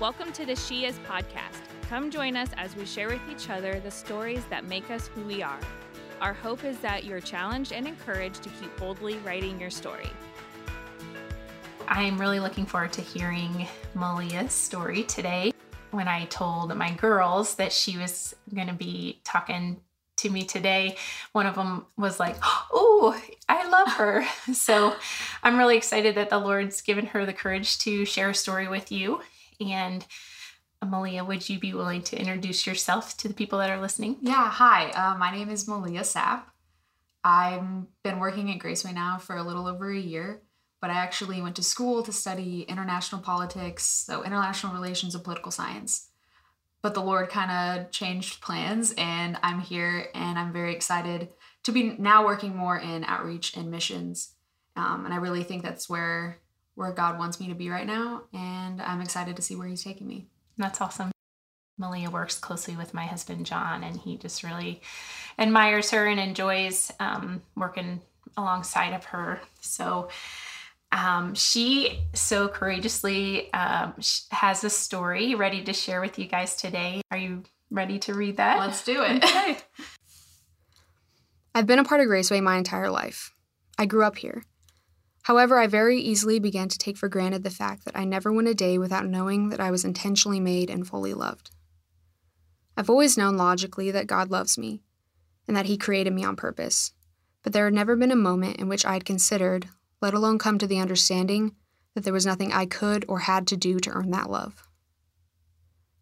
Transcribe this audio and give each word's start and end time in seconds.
Welcome 0.00 0.30
to 0.34 0.46
the 0.46 0.54
She 0.54 0.84
Is 0.84 0.96
podcast. 1.10 1.58
Come 1.88 2.08
join 2.08 2.36
us 2.36 2.50
as 2.56 2.76
we 2.76 2.86
share 2.86 3.08
with 3.08 3.20
each 3.28 3.50
other 3.50 3.80
the 3.80 3.90
stories 3.90 4.44
that 4.48 4.64
make 4.64 4.92
us 4.92 5.08
who 5.08 5.22
we 5.22 5.42
are. 5.42 5.58
Our 6.20 6.32
hope 6.32 6.62
is 6.62 6.78
that 6.78 7.02
you're 7.02 7.18
challenged 7.18 7.72
and 7.72 7.84
encouraged 7.84 8.44
to 8.44 8.48
keep 8.60 8.76
boldly 8.76 9.16
writing 9.24 9.60
your 9.60 9.70
story. 9.70 10.08
I'm 11.88 12.16
really 12.16 12.38
looking 12.38 12.64
forward 12.64 12.92
to 12.92 13.00
hearing 13.00 13.66
Malia's 13.96 14.52
story 14.52 15.02
today. 15.02 15.50
When 15.90 16.06
I 16.06 16.26
told 16.26 16.72
my 16.76 16.92
girls 16.92 17.56
that 17.56 17.72
she 17.72 17.98
was 17.98 18.36
going 18.54 18.68
to 18.68 18.74
be 18.74 19.20
talking 19.24 19.80
to 20.18 20.30
me 20.30 20.44
today, 20.44 20.96
one 21.32 21.46
of 21.46 21.56
them 21.56 21.86
was 21.96 22.20
like, 22.20 22.36
Oh, 22.40 23.20
I 23.48 23.68
love 23.68 23.88
her. 23.94 24.24
so 24.52 24.94
I'm 25.42 25.58
really 25.58 25.76
excited 25.76 26.14
that 26.14 26.30
the 26.30 26.38
Lord's 26.38 26.82
given 26.82 27.06
her 27.06 27.26
the 27.26 27.32
courage 27.32 27.78
to 27.78 28.04
share 28.04 28.30
a 28.30 28.34
story 28.34 28.68
with 28.68 28.92
you. 28.92 29.22
And 29.60 30.06
Malia, 30.84 31.24
would 31.24 31.48
you 31.48 31.58
be 31.58 31.74
willing 31.74 32.02
to 32.02 32.18
introduce 32.18 32.66
yourself 32.66 33.16
to 33.18 33.28
the 33.28 33.34
people 33.34 33.58
that 33.58 33.70
are 33.70 33.80
listening? 33.80 34.18
Yeah, 34.20 34.48
hi. 34.48 34.90
Uh, 34.90 35.16
my 35.18 35.32
name 35.32 35.50
is 35.50 35.66
Malia 35.66 36.02
Sapp. 36.02 36.42
I've 37.24 37.64
been 38.04 38.20
working 38.20 38.50
at 38.50 38.60
Graceway 38.60 38.94
now 38.94 39.18
for 39.18 39.36
a 39.36 39.42
little 39.42 39.66
over 39.66 39.90
a 39.90 39.98
year, 39.98 40.42
but 40.80 40.90
I 40.90 40.94
actually 40.94 41.42
went 41.42 41.56
to 41.56 41.62
school 41.62 42.02
to 42.04 42.12
study 42.12 42.62
international 42.62 43.20
politics, 43.20 43.84
so 43.84 44.22
international 44.22 44.72
relations 44.72 45.14
and 45.14 45.24
political 45.24 45.50
science. 45.50 46.10
But 46.80 46.94
the 46.94 47.02
Lord 47.02 47.28
kind 47.28 47.50
of 47.50 47.90
changed 47.90 48.40
plans, 48.40 48.94
and 48.96 49.36
I'm 49.42 49.60
here, 49.60 50.08
and 50.14 50.38
I'm 50.38 50.52
very 50.52 50.74
excited 50.74 51.28
to 51.64 51.72
be 51.72 51.96
now 51.98 52.24
working 52.24 52.56
more 52.56 52.78
in 52.78 53.04
outreach 53.04 53.56
and 53.56 53.68
missions. 53.68 54.34
Um, 54.76 55.04
and 55.04 55.12
I 55.12 55.16
really 55.16 55.42
think 55.42 55.64
that's 55.64 55.90
where 55.90 56.38
where 56.78 56.92
God 56.92 57.18
wants 57.18 57.40
me 57.40 57.48
to 57.48 57.54
be 57.54 57.70
right 57.70 57.86
now, 57.86 58.22
and 58.32 58.80
I'm 58.80 59.00
excited 59.00 59.34
to 59.34 59.42
see 59.42 59.56
where 59.56 59.66
He's 59.66 59.82
taking 59.82 60.06
me. 60.06 60.28
That's 60.56 60.80
awesome. 60.80 61.10
Malia 61.76 62.08
works 62.08 62.38
closely 62.38 62.76
with 62.76 62.94
my 62.94 63.04
husband 63.04 63.46
John, 63.46 63.82
and 63.82 63.96
he 63.96 64.16
just 64.16 64.44
really 64.44 64.80
admires 65.38 65.90
her 65.90 66.06
and 66.06 66.20
enjoys 66.20 66.92
um, 67.00 67.42
working 67.56 68.00
alongside 68.36 68.92
of 68.94 69.04
her. 69.06 69.40
So 69.60 70.08
um, 70.92 71.34
she 71.34 72.00
so 72.14 72.46
courageously 72.46 73.52
um, 73.52 73.94
has 74.30 74.62
a 74.62 74.70
story 74.70 75.34
ready 75.34 75.64
to 75.64 75.72
share 75.72 76.00
with 76.00 76.16
you 76.16 76.26
guys 76.26 76.54
today. 76.54 77.02
Are 77.10 77.18
you 77.18 77.42
ready 77.72 77.98
to 78.00 78.14
read 78.14 78.36
that? 78.36 78.58
Let's 78.58 78.84
do 78.84 79.02
it. 79.02 79.24
Okay. 79.24 79.58
I've 81.56 81.66
been 81.66 81.80
a 81.80 81.84
part 81.84 82.00
of 82.00 82.06
Graceway 82.06 82.40
my 82.40 82.56
entire 82.56 82.90
life. 82.90 83.34
I 83.76 83.86
grew 83.86 84.04
up 84.04 84.16
here. 84.16 84.44
However, 85.28 85.58
I 85.58 85.66
very 85.66 86.00
easily 86.00 86.38
began 86.38 86.70
to 86.70 86.78
take 86.78 86.96
for 86.96 87.10
granted 87.10 87.44
the 87.44 87.50
fact 87.50 87.84
that 87.84 87.94
I 87.94 88.06
never 88.06 88.32
went 88.32 88.48
a 88.48 88.54
day 88.54 88.78
without 88.78 89.04
knowing 89.04 89.50
that 89.50 89.60
I 89.60 89.70
was 89.70 89.84
intentionally 89.84 90.40
made 90.40 90.70
and 90.70 90.88
fully 90.88 91.12
loved. 91.12 91.50
I've 92.78 92.88
always 92.88 93.18
known 93.18 93.36
logically 93.36 93.90
that 93.90 94.06
God 94.06 94.30
loves 94.30 94.56
me 94.56 94.80
and 95.46 95.54
that 95.54 95.66
He 95.66 95.76
created 95.76 96.14
me 96.14 96.24
on 96.24 96.34
purpose, 96.34 96.92
but 97.42 97.52
there 97.52 97.66
had 97.66 97.74
never 97.74 97.94
been 97.94 98.10
a 98.10 98.16
moment 98.16 98.56
in 98.56 98.70
which 98.70 98.86
I 98.86 98.94
had 98.94 99.04
considered, 99.04 99.68
let 100.00 100.14
alone 100.14 100.38
come 100.38 100.56
to 100.60 100.66
the 100.66 100.80
understanding, 100.80 101.54
that 101.94 102.04
there 102.04 102.14
was 102.14 102.24
nothing 102.24 102.54
I 102.54 102.64
could 102.64 103.04
or 103.06 103.18
had 103.18 103.46
to 103.48 103.56
do 103.58 103.78
to 103.80 103.90
earn 103.90 104.10
that 104.12 104.30
love. 104.30 104.66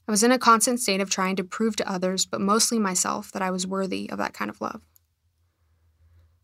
I 0.06 0.12
was 0.12 0.22
in 0.22 0.30
a 0.30 0.38
constant 0.38 0.78
state 0.78 1.00
of 1.00 1.10
trying 1.10 1.34
to 1.34 1.42
prove 1.42 1.74
to 1.77 1.91
others, 1.91 2.27
but 2.27 2.41
mostly 2.41 2.78
myself, 2.78 3.32
that 3.32 3.42
I 3.42 3.50
was 3.50 3.66
worthy 3.66 4.08
of 4.08 4.19
that 4.19 4.34
kind 4.34 4.50
of 4.52 4.60
love. 4.60 4.82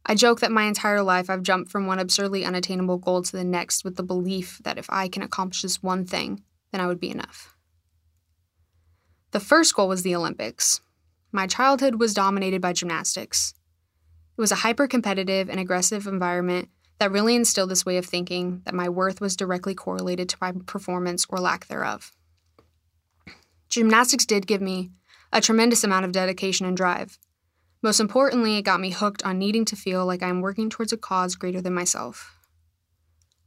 I 0.04 0.14
joke 0.14 0.40
that 0.40 0.50
my 0.50 0.64
entire 0.64 1.02
life 1.02 1.30
I've 1.30 1.42
jumped 1.42 1.70
from 1.70 1.86
one 1.86 1.98
absurdly 1.98 2.44
unattainable 2.44 2.98
goal 2.98 3.22
to 3.22 3.32
the 3.32 3.44
next 3.44 3.84
with 3.84 3.96
the 3.96 4.02
belief 4.02 4.60
that 4.64 4.78
if 4.78 4.86
I 4.90 5.08
can 5.08 5.22
accomplish 5.22 5.62
this 5.62 5.82
one 5.82 6.04
thing, 6.04 6.42
then 6.72 6.80
I 6.80 6.86
would 6.86 7.00
be 7.00 7.10
enough. 7.10 7.54
The 9.30 9.40
first 9.40 9.74
goal 9.74 9.88
was 9.88 10.02
the 10.02 10.14
Olympics. 10.14 10.80
My 11.30 11.46
childhood 11.46 11.96
was 11.96 12.14
dominated 12.14 12.60
by 12.60 12.72
gymnastics. 12.72 13.54
It 14.36 14.40
was 14.40 14.52
a 14.52 14.56
hyper 14.56 14.86
competitive 14.86 15.48
and 15.48 15.60
aggressive 15.60 16.06
environment 16.06 16.68
that 16.98 17.12
really 17.12 17.34
instilled 17.34 17.70
this 17.70 17.86
way 17.86 17.96
of 17.96 18.06
thinking 18.06 18.62
that 18.64 18.74
my 18.74 18.88
worth 18.88 19.20
was 19.20 19.36
directly 19.36 19.74
correlated 19.74 20.28
to 20.28 20.36
my 20.40 20.52
performance 20.66 21.26
or 21.28 21.38
lack 21.38 21.66
thereof. 21.66 22.12
Gymnastics 23.68 24.26
did 24.26 24.46
give 24.46 24.60
me 24.60 24.90
a 25.32 25.40
tremendous 25.40 25.82
amount 25.82 26.04
of 26.04 26.12
dedication 26.12 26.66
and 26.66 26.76
drive. 26.76 27.18
Most 27.82 27.98
importantly, 27.98 28.56
it 28.56 28.62
got 28.62 28.80
me 28.80 28.90
hooked 28.90 29.24
on 29.24 29.38
needing 29.38 29.64
to 29.64 29.76
feel 29.76 30.06
like 30.06 30.22
I 30.22 30.28
am 30.28 30.40
working 30.40 30.70
towards 30.70 30.92
a 30.92 30.96
cause 30.96 31.34
greater 31.34 31.60
than 31.60 31.74
myself. 31.74 32.36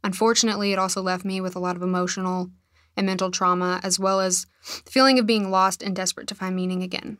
Unfortunately, 0.04 0.72
it 0.72 0.78
also 0.78 1.00
left 1.00 1.24
me 1.24 1.40
with 1.40 1.56
a 1.56 1.58
lot 1.58 1.74
of 1.74 1.82
emotional 1.82 2.50
and 2.96 3.06
mental 3.06 3.30
trauma, 3.30 3.80
as 3.82 3.98
well 3.98 4.20
as 4.20 4.46
the 4.84 4.90
feeling 4.90 5.18
of 5.18 5.26
being 5.26 5.50
lost 5.50 5.82
and 5.82 5.96
desperate 5.96 6.26
to 6.28 6.34
find 6.34 6.54
meaning 6.54 6.82
again. 6.82 7.18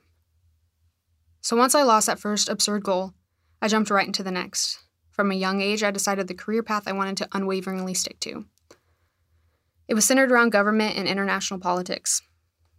So 1.41 1.56
once 1.56 1.75
I 1.75 1.82
lost 1.82 2.06
that 2.06 2.19
first 2.19 2.49
absurd 2.49 2.84
goal, 2.84 3.15
I 3.62 3.69
jumped 3.69 3.91
right 3.91 4.06
into 4.06 4.22
the 4.22 4.31
next. 4.31 4.78
From 5.10 5.31
a 5.31 5.34
young 5.34 5.62
age, 5.62 5.83
I 5.83 5.91
decided 5.91 6.28
the 6.28 6.34
career 6.34 6.62
path 6.62 6.87
I 6.87 6.93
wanted 6.93 7.16
to 7.19 7.28
unwaveringly 7.33 7.94
stick 7.94 8.21
to. 8.21 8.44
It 9.88 9.94
was 9.94 10.04
centered 10.04 10.31
around 10.31 10.50
government 10.50 10.97
and 10.97 11.09
international 11.09 11.60
politics. 11.60 12.21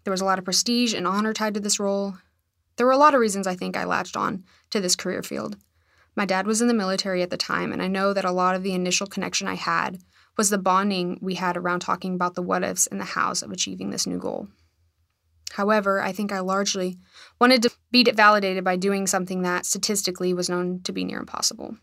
There 0.03 0.11
was 0.11 0.21
a 0.21 0.25
lot 0.25 0.37
of 0.37 0.45
prestige 0.45 0.93
and 0.93 1.07
honor 1.07 1.33
tied 1.33 1.55
to 1.55 1.59
this 1.59 1.79
role, 1.79 2.15
there 2.77 2.85
were 2.85 2.93
a 2.93 2.97
lot 2.97 3.13
of 3.13 3.19
reasons 3.19 3.47
I 3.47 3.55
think 3.55 3.75
I 3.75 3.83
latched 3.83 4.15
on 4.15 4.43
to 4.69 4.79
this 4.79 4.95
career 4.95 5.23
field. 5.23 5.57
My 6.15 6.25
dad 6.25 6.47
was 6.47 6.61
in 6.61 6.67
the 6.67 6.73
military 6.73 7.21
at 7.21 7.29
the 7.29 7.37
time, 7.37 7.71
and 7.71 7.81
I 7.81 7.87
know 7.87 8.13
that 8.13 8.25
a 8.25 8.31
lot 8.31 8.55
of 8.55 8.63
the 8.63 8.73
initial 8.73 9.05
connection 9.05 9.47
I 9.47 9.55
had 9.55 9.99
was 10.35 10.49
the 10.49 10.57
bonding 10.57 11.19
we 11.21 11.35
had 11.35 11.57
around 11.57 11.81
talking 11.81 12.15
about 12.15 12.35
the 12.35 12.41
what 12.41 12.63
ifs 12.63 12.87
and 12.87 12.99
the 12.99 13.05
hows 13.05 13.43
of 13.43 13.51
achieving 13.51 13.89
this 13.89 14.07
new 14.07 14.17
goal. 14.17 14.47
However, 15.51 16.01
I 16.01 16.11
think 16.11 16.31
I 16.31 16.39
largely 16.39 16.97
wanted 17.39 17.63
to 17.63 17.71
be 17.91 18.03
validated 18.03 18.63
by 18.63 18.75
doing 18.75 19.07
something 19.07 19.41
that 19.41 19.65
statistically 19.65 20.33
was 20.33 20.49
known 20.49 20.81
to 20.83 20.91
be 20.91 21.03
near 21.03 21.19
impossible. 21.19 21.77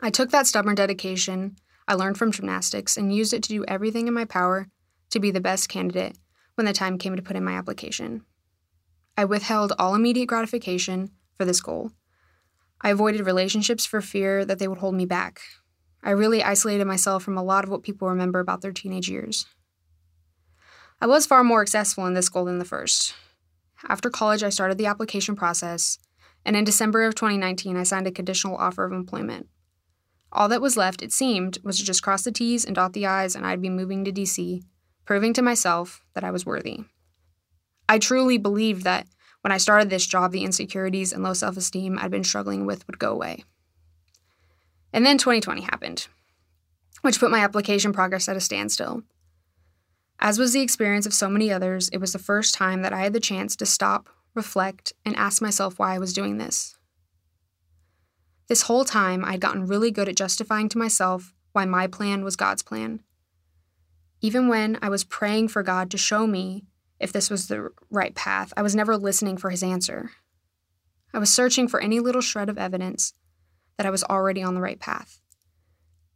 I 0.00 0.10
took 0.10 0.30
that 0.30 0.46
stubborn 0.46 0.74
dedication 0.74 1.56
I 1.86 1.94
learned 1.94 2.18
from 2.18 2.32
gymnastics 2.32 2.96
and 2.96 3.14
used 3.14 3.34
it 3.34 3.42
to 3.44 3.48
do 3.48 3.64
everything 3.66 4.08
in 4.08 4.14
my 4.14 4.24
power 4.24 4.68
to 5.10 5.20
be 5.20 5.30
the 5.30 5.40
best 5.40 5.68
candidate 5.68 6.16
when 6.54 6.66
the 6.66 6.72
time 6.72 6.98
came 6.98 7.16
to 7.16 7.22
put 7.22 7.36
in 7.36 7.44
my 7.44 7.52
application. 7.52 8.24
I 9.16 9.24
withheld 9.24 9.72
all 9.78 9.94
immediate 9.94 10.26
gratification 10.26 11.10
for 11.36 11.44
this 11.44 11.60
goal. 11.60 11.92
I 12.80 12.90
avoided 12.90 13.24
relationships 13.24 13.86
for 13.86 14.00
fear 14.00 14.44
that 14.44 14.58
they 14.58 14.68
would 14.68 14.78
hold 14.78 14.94
me 14.94 15.06
back. 15.06 15.40
I 16.02 16.10
really 16.10 16.42
isolated 16.42 16.84
myself 16.84 17.22
from 17.22 17.38
a 17.38 17.42
lot 17.42 17.64
of 17.64 17.70
what 17.70 17.82
people 17.82 18.08
remember 18.08 18.40
about 18.40 18.60
their 18.60 18.72
teenage 18.72 19.08
years. 19.08 19.46
I 21.00 21.06
was 21.06 21.26
far 21.26 21.44
more 21.44 21.64
successful 21.64 22.06
in 22.06 22.14
this 22.14 22.28
goal 22.28 22.44
than 22.44 22.58
the 22.58 22.64
first. 22.64 23.14
After 23.88 24.10
college, 24.10 24.42
I 24.42 24.48
started 24.48 24.78
the 24.78 24.86
application 24.86 25.36
process, 25.36 25.98
and 26.44 26.56
in 26.56 26.64
December 26.64 27.04
of 27.04 27.14
2019, 27.14 27.76
I 27.76 27.82
signed 27.84 28.06
a 28.06 28.12
conditional 28.12 28.56
offer 28.56 28.84
of 28.84 28.92
employment. 28.92 29.48
All 30.32 30.48
that 30.48 30.62
was 30.62 30.76
left, 30.76 31.02
it 31.02 31.12
seemed, 31.12 31.58
was 31.62 31.78
to 31.78 31.84
just 31.84 32.02
cross 32.02 32.22
the 32.22 32.32
T's 32.32 32.64
and 32.64 32.74
dot 32.74 32.92
the 32.92 33.06
I's, 33.06 33.36
and 33.36 33.46
I'd 33.46 33.62
be 33.62 33.70
moving 33.70 34.04
to 34.04 34.12
DC, 34.12 34.62
proving 35.04 35.32
to 35.34 35.42
myself 35.42 36.04
that 36.14 36.24
I 36.24 36.30
was 36.30 36.44
worthy. 36.44 36.84
I 37.88 37.98
truly 37.98 38.38
believed 38.38 38.84
that 38.84 39.06
when 39.42 39.52
I 39.52 39.58
started 39.58 39.90
this 39.90 40.06
job, 40.06 40.32
the 40.32 40.44
insecurities 40.44 41.12
and 41.12 41.22
low 41.22 41.34
self 41.34 41.56
esteem 41.56 41.98
I'd 41.98 42.10
been 42.10 42.24
struggling 42.24 42.64
with 42.64 42.86
would 42.86 42.98
go 42.98 43.12
away. 43.12 43.44
And 44.92 45.04
then 45.04 45.18
2020 45.18 45.62
happened, 45.62 46.06
which 47.02 47.20
put 47.20 47.30
my 47.30 47.40
application 47.40 47.92
progress 47.92 48.28
at 48.28 48.36
a 48.36 48.40
standstill. 48.40 49.02
As 50.18 50.38
was 50.38 50.52
the 50.52 50.62
experience 50.62 51.04
of 51.04 51.12
so 51.12 51.28
many 51.28 51.52
others, 51.52 51.88
it 51.90 51.98
was 51.98 52.12
the 52.12 52.18
first 52.18 52.54
time 52.54 52.82
that 52.82 52.92
I 52.92 53.00
had 53.00 53.12
the 53.12 53.20
chance 53.20 53.56
to 53.56 53.66
stop, 53.66 54.08
reflect, 54.34 54.92
and 55.04 55.14
ask 55.16 55.42
myself 55.42 55.78
why 55.78 55.94
I 55.94 55.98
was 55.98 56.12
doing 56.12 56.38
this. 56.38 56.78
This 58.48 58.62
whole 58.62 58.84
time, 58.84 59.24
I'd 59.24 59.40
gotten 59.40 59.66
really 59.66 59.90
good 59.90 60.08
at 60.08 60.16
justifying 60.16 60.68
to 60.70 60.78
myself 60.78 61.34
why 61.52 61.64
my 61.64 61.86
plan 61.86 62.24
was 62.24 62.36
God's 62.36 62.62
plan. 62.62 63.00
Even 64.20 64.48
when 64.48 64.78
I 64.80 64.88
was 64.88 65.04
praying 65.04 65.48
for 65.48 65.62
God 65.62 65.90
to 65.90 65.98
show 65.98 66.26
me 66.26 66.64
if 67.04 67.12
this 67.12 67.28
was 67.28 67.46
the 67.46 67.68
right 67.90 68.14
path. 68.14 68.52
I 68.56 68.62
was 68.62 68.74
never 68.74 68.96
listening 68.96 69.36
for 69.36 69.50
his 69.50 69.62
answer. 69.62 70.12
I 71.12 71.18
was 71.18 71.32
searching 71.32 71.68
for 71.68 71.78
any 71.78 72.00
little 72.00 72.22
shred 72.22 72.48
of 72.48 72.56
evidence 72.56 73.12
that 73.76 73.86
I 73.86 73.90
was 73.90 74.02
already 74.04 74.42
on 74.42 74.54
the 74.54 74.62
right 74.62 74.80
path. 74.80 75.20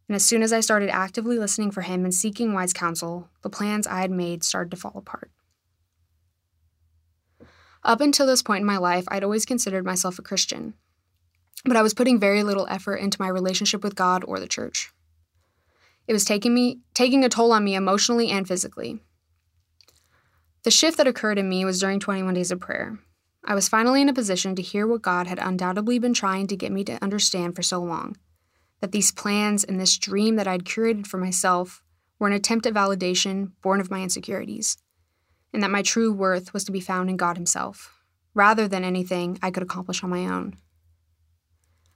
And 0.07 0.15
as 0.15 0.25
soon 0.25 0.41
as 0.41 0.51
I 0.51 0.61
started 0.61 0.89
actively 0.89 1.37
listening 1.37 1.69
for 1.69 1.81
him 1.81 2.03
and 2.05 2.13
seeking 2.13 2.53
wise 2.53 2.73
counsel, 2.73 3.29
the 3.43 3.51
plans 3.51 3.85
I 3.85 4.01
had 4.01 4.09
made 4.09 4.43
started 4.43 4.71
to 4.71 4.77
fall 4.77 4.93
apart. 4.95 5.29
Up 7.83 8.01
until 8.01 8.25
this 8.25 8.41
point 8.41 8.61
in 8.61 8.67
my 8.67 8.77
life, 8.77 9.05
I'd 9.09 9.23
always 9.23 9.45
considered 9.45 9.85
myself 9.85 10.17
a 10.17 10.23
Christian, 10.23 10.73
but 11.65 11.77
I 11.77 11.83
was 11.83 11.93
putting 11.93 12.19
very 12.19 12.41
little 12.41 12.65
effort 12.67 12.95
into 12.95 13.21
my 13.21 13.27
relationship 13.27 13.83
with 13.83 13.93
God 13.93 14.23
or 14.27 14.39
the 14.39 14.47
church. 14.47 14.91
It 16.07 16.13
was 16.13 16.25
taking 16.25 16.55
me 16.55 16.79
taking 16.95 17.23
a 17.23 17.29
toll 17.29 17.51
on 17.51 17.63
me 17.63 17.75
emotionally 17.75 18.31
and 18.31 18.47
physically. 18.47 19.01
The 20.69 20.75
shift 20.75 20.97
that 20.97 21.07
occurred 21.07 21.39
in 21.39 21.49
me 21.49 21.65
was 21.65 21.79
during 21.79 21.99
21 21.99 22.35
days 22.35 22.51
of 22.51 22.59
prayer. 22.59 22.99
I 23.43 23.55
was 23.55 23.67
finally 23.67 24.03
in 24.03 24.09
a 24.09 24.13
position 24.13 24.53
to 24.53 24.61
hear 24.61 24.85
what 24.85 25.01
God 25.01 25.25
had 25.25 25.39
undoubtedly 25.39 25.97
been 25.97 26.13
trying 26.13 26.45
to 26.45 26.55
get 26.55 26.71
me 26.71 26.83
to 26.83 27.03
understand 27.03 27.55
for 27.55 27.63
so 27.63 27.79
long 27.79 28.17
that 28.79 28.91
these 28.91 29.11
plans 29.11 29.63
and 29.63 29.79
this 29.79 29.97
dream 29.97 30.35
that 30.35 30.47
I'd 30.47 30.65
curated 30.65 31.07
for 31.07 31.17
myself 31.17 31.81
were 32.19 32.27
an 32.27 32.33
attempt 32.33 32.67
at 32.67 32.75
validation 32.75 33.53
born 33.63 33.81
of 33.81 33.89
my 33.89 34.03
insecurities, 34.03 34.77
and 35.51 35.63
that 35.63 35.71
my 35.71 35.81
true 35.81 36.13
worth 36.13 36.53
was 36.53 36.65
to 36.65 36.71
be 36.71 36.79
found 36.79 37.09
in 37.09 37.17
God 37.17 37.35
Himself, 37.35 37.91
rather 38.35 38.67
than 38.67 38.83
anything 38.83 39.39
I 39.41 39.49
could 39.49 39.63
accomplish 39.63 40.03
on 40.03 40.11
my 40.11 40.27
own. 40.27 40.55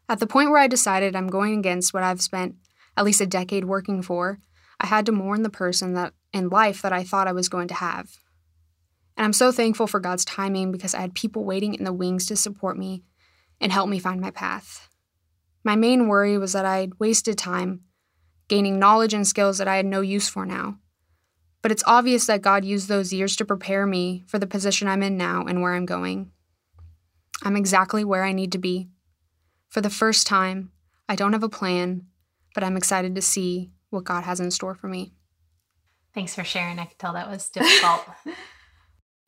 At 0.09 0.19
the 0.19 0.25
point 0.25 0.49
where 0.49 0.57
I 0.59 0.65
decided 0.65 1.15
I'm 1.15 1.27
going 1.27 1.59
against 1.59 1.93
what 1.93 2.01
I've 2.01 2.23
spent 2.23 2.55
at 2.97 3.05
least 3.05 3.21
a 3.21 3.27
decade 3.27 3.65
working 3.65 4.01
for, 4.01 4.39
I 4.79 4.87
had 4.87 5.05
to 5.05 5.11
mourn 5.11 5.43
the 5.43 5.51
person 5.51 5.93
that 5.93 6.15
in 6.33 6.49
life 6.49 6.81
that 6.81 6.91
I 6.91 7.03
thought 7.03 7.27
I 7.27 7.33
was 7.33 7.49
going 7.49 7.67
to 7.67 7.75
have. 7.75 8.17
And 9.15 9.25
I'm 9.25 9.33
so 9.33 9.51
thankful 9.51 9.87
for 9.87 9.99
God's 9.99 10.25
timing 10.25 10.71
because 10.71 10.95
I 10.95 11.01
had 11.01 11.13
people 11.13 11.43
waiting 11.43 11.75
in 11.75 11.83
the 11.83 11.93
wings 11.93 12.25
to 12.27 12.35
support 12.35 12.77
me 12.77 13.03
and 13.61 13.71
help 13.71 13.89
me 13.89 13.99
find 13.99 14.19
my 14.19 14.31
path. 14.31 14.89
My 15.63 15.75
main 15.75 16.07
worry 16.07 16.37
was 16.37 16.53
that 16.53 16.65
I'd 16.65 16.99
wasted 16.99 17.37
time 17.37 17.81
gaining 18.47 18.77
knowledge 18.77 19.13
and 19.13 19.25
skills 19.25 19.57
that 19.57 19.67
I 19.67 19.77
had 19.77 19.85
no 19.85 20.01
use 20.01 20.27
for 20.27 20.45
now. 20.45 20.77
But 21.61 21.71
it's 21.71 21.83
obvious 21.87 22.25
that 22.27 22.41
God 22.41 22.65
used 22.65 22.87
those 22.87 23.13
years 23.13 23.35
to 23.37 23.45
prepare 23.45 23.87
me 23.87 24.23
for 24.27 24.37
the 24.37 24.47
position 24.47 24.87
I'm 24.87 25.01
in 25.01 25.17
now 25.17 25.45
and 25.45 25.61
where 25.61 25.73
I'm 25.73 25.85
going. 25.85 26.31
I'm 27.41 27.55
exactly 27.55 28.03
where 28.03 28.23
I 28.23 28.33
need 28.33 28.51
to 28.51 28.57
be. 28.57 28.89
For 29.69 29.81
the 29.81 29.89
first 29.89 30.27
time, 30.27 30.71
I 31.07 31.15
don't 31.15 31.33
have 31.33 31.43
a 31.43 31.49
plan, 31.49 32.07
but 32.53 32.63
I'm 32.63 32.77
excited 32.77 33.15
to 33.15 33.21
see 33.21 33.71
what 33.89 34.03
God 34.03 34.23
has 34.23 34.39
in 34.39 34.51
store 34.51 34.75
for 34.75 34.87
me. 34.87 35.13
Thanks 36.13 36.35
for 36.35 36.43
sharing. 36.43 36.79
I 36.79 36.85
could 36.85 36.99
tell 36.99 37.13
that 37.13 37.29
was 37.29 37.49
difficult. 37.49 38.05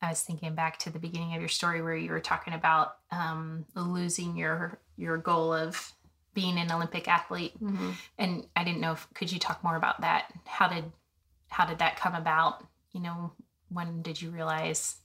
I 0.06 0.10
was 0.10 0.22
thinking 0.22 0.54
back 0.54 0.78
to 0.78 0.90
the 0.90 1.00
beginning 1.00 1.34
of 1.34 1.40
your 1.40 1.48
story 1.48 1.82
where 1.82 1.96
you 1.96 2.10
were 2.10 2.20
talking 2.20 2.54
about 2.54 2.96
um, 3.10 3.66
losing 3.74 4.36
your 4.36 4.78
your 4.96 5.16
goal 5.16 5.52
of 5.52 5.92
being 6.32 6.58
an 6.58 6.70
Olympic 6.70 7.08
athlete, 7.08 7.60
mm-hmm. 7.60 7.90
and 8.16 8.46
I 8.54 8.62
didn't 8.62 8.80
know 8.80 8.92
if 8.92 9.08
could 9.14 9.32
you 9.32 9.40
talk 9.40 9.64
more 9.64 9.74
about 9.74 10.02
that? 10.02 10.32
How 10.44 10.68
did 10.68 10.84
how 11.48 11.66
did 11.66 11.78
that 11.78 11.96
come 11.96 12.14
about? 12.14 12.64
You 12.92 13.00
know, 13.00 13.32
when 13.68 14.02
did 14.02 14.22
you 14.22 14.30
realize 14.30 14.96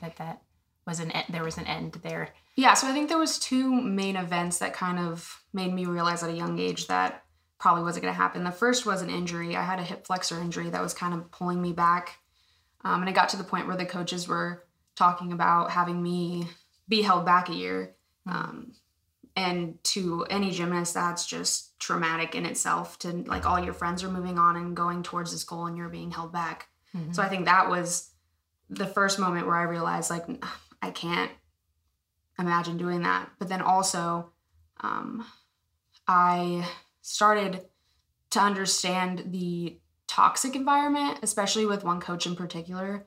that 0.00 0.16
that 0.18 0.42
was 0.86 1.00
an 1.00 1.12
there 1.28 1.42
was 1.42 1.58
an 1.58 1.66
end 1.66 1.98
there? 2.04 2.28
Yeah, 2.54 2.74
so 2.74 2.86
I 2.86 2.92
think 2.92 3.08
there 3.08 3.18
was 3.18 3.40
two 3.40 3.80
main 3.80 4.14
events 4.14 4.58
that 4.58 4.74
kind 4.74 5.00
of 5.00 5.42
made 5.52 5.74
me 5.74 5.86
realize 5.86 6.22
at 6.22 6.30
a 6.30 6.34
young 6.34 6.60
age 6.60 6.86
that 6.86 7.24
probably 7.58 7.82
wasn't 7.82 8.04
going 8.04 8.14
to 8.14 8.20
happen. 8.20 8.44
The 8.44 8.52
first 8.52 8.86
was 8.86 9.02
an 9.02 9.10
injury. 9.10 9.56
I 9.56 9.62
had 9.62 9.80
a 9.80 9.84
hip 9.84 10.06
flexor 10.06 10.40
injury 10.40 10.70
that 10.70 10.82
was 10.82 10.94
kind 10.94 11.14
of 11.14 11.32
pulling 11.32 11.60
me 11.60 11.72
back 11.72 12.20
um, 12.84 13.00
and 13.00 13.08
it 13.08 13.14
got 13.14 13.30
to 13.30 13.36
the 13.36 13.44
point 13.44 13.66
where 13.66 13.76
the 13.76 13.86
coaches 13.86 14.28
were 14.28 14.64
talking 14.94 15.32
about 15.32 15.70
having 15.70 16.02
me 16.02 16.46
be 16.88 17.02
held 17.02 17.24
back 17.24 17.48
a 17.48 17.54
year. 17.54 17.94
Um, 18.26 18.72
and 19.36 19.82
to 19.84 20.24
any 20.30 20.50
gymnast, 20.50 20.94
that's 20.94 21.26
just 21.26 21.78
traumatic 21.80 22.34
in 22.34 22.46
itself 22.46 22.98
to 23.00 23.08
like 23.26 23.46
all 23.46 23.62
your 23.62 23.72
friends 23.72 24.04
are 24.04 24.10
moving 24.10 24.38
on 24.38 24.56
and 24.56 24.76
going 24.76 25.02
towards 25.02 25.32
this 25.32 25.44
goal 25.44 25.66
and 25.66 25.76
you're 25.76 25.88
being 25.88 26.12
held 26.12 26.32
back. 26.32 26.68
Mm-hmm. 26.96 27.12
So 27.12 27.22
I 27.22 27.28
think 27.28 27.46
that 27.46 27.68
was 27.68 28.10
the 28.70 28.86
first 28.86 29.18
moment 29.18 29.46
where 29.46 29.56
I 29.56 29.64
realized 29.64 30.10
like 30.10 30.24
I 30.80 30.90
can't 30.90 31.30
imagine 32.38 32.76
doing 32.76 33.02
that. 33.02 33.28
But 33.38 33.48
then 33.48 33.60
also, 33.60 34.30
um, 34.80 35.26
I 36.06 36.68
started 37.02 37.62
to 38.30 38.40
understand 38.40 39.24
the 39.26 39.78
toxic 40.14 40.54
environment, 40.54 41.18
especially 41.22 41.66
with 41.66 41.82
one 41.82 42.00
coach 42.00 42.24
in 42.24 42.36
particular. 42.36 43.04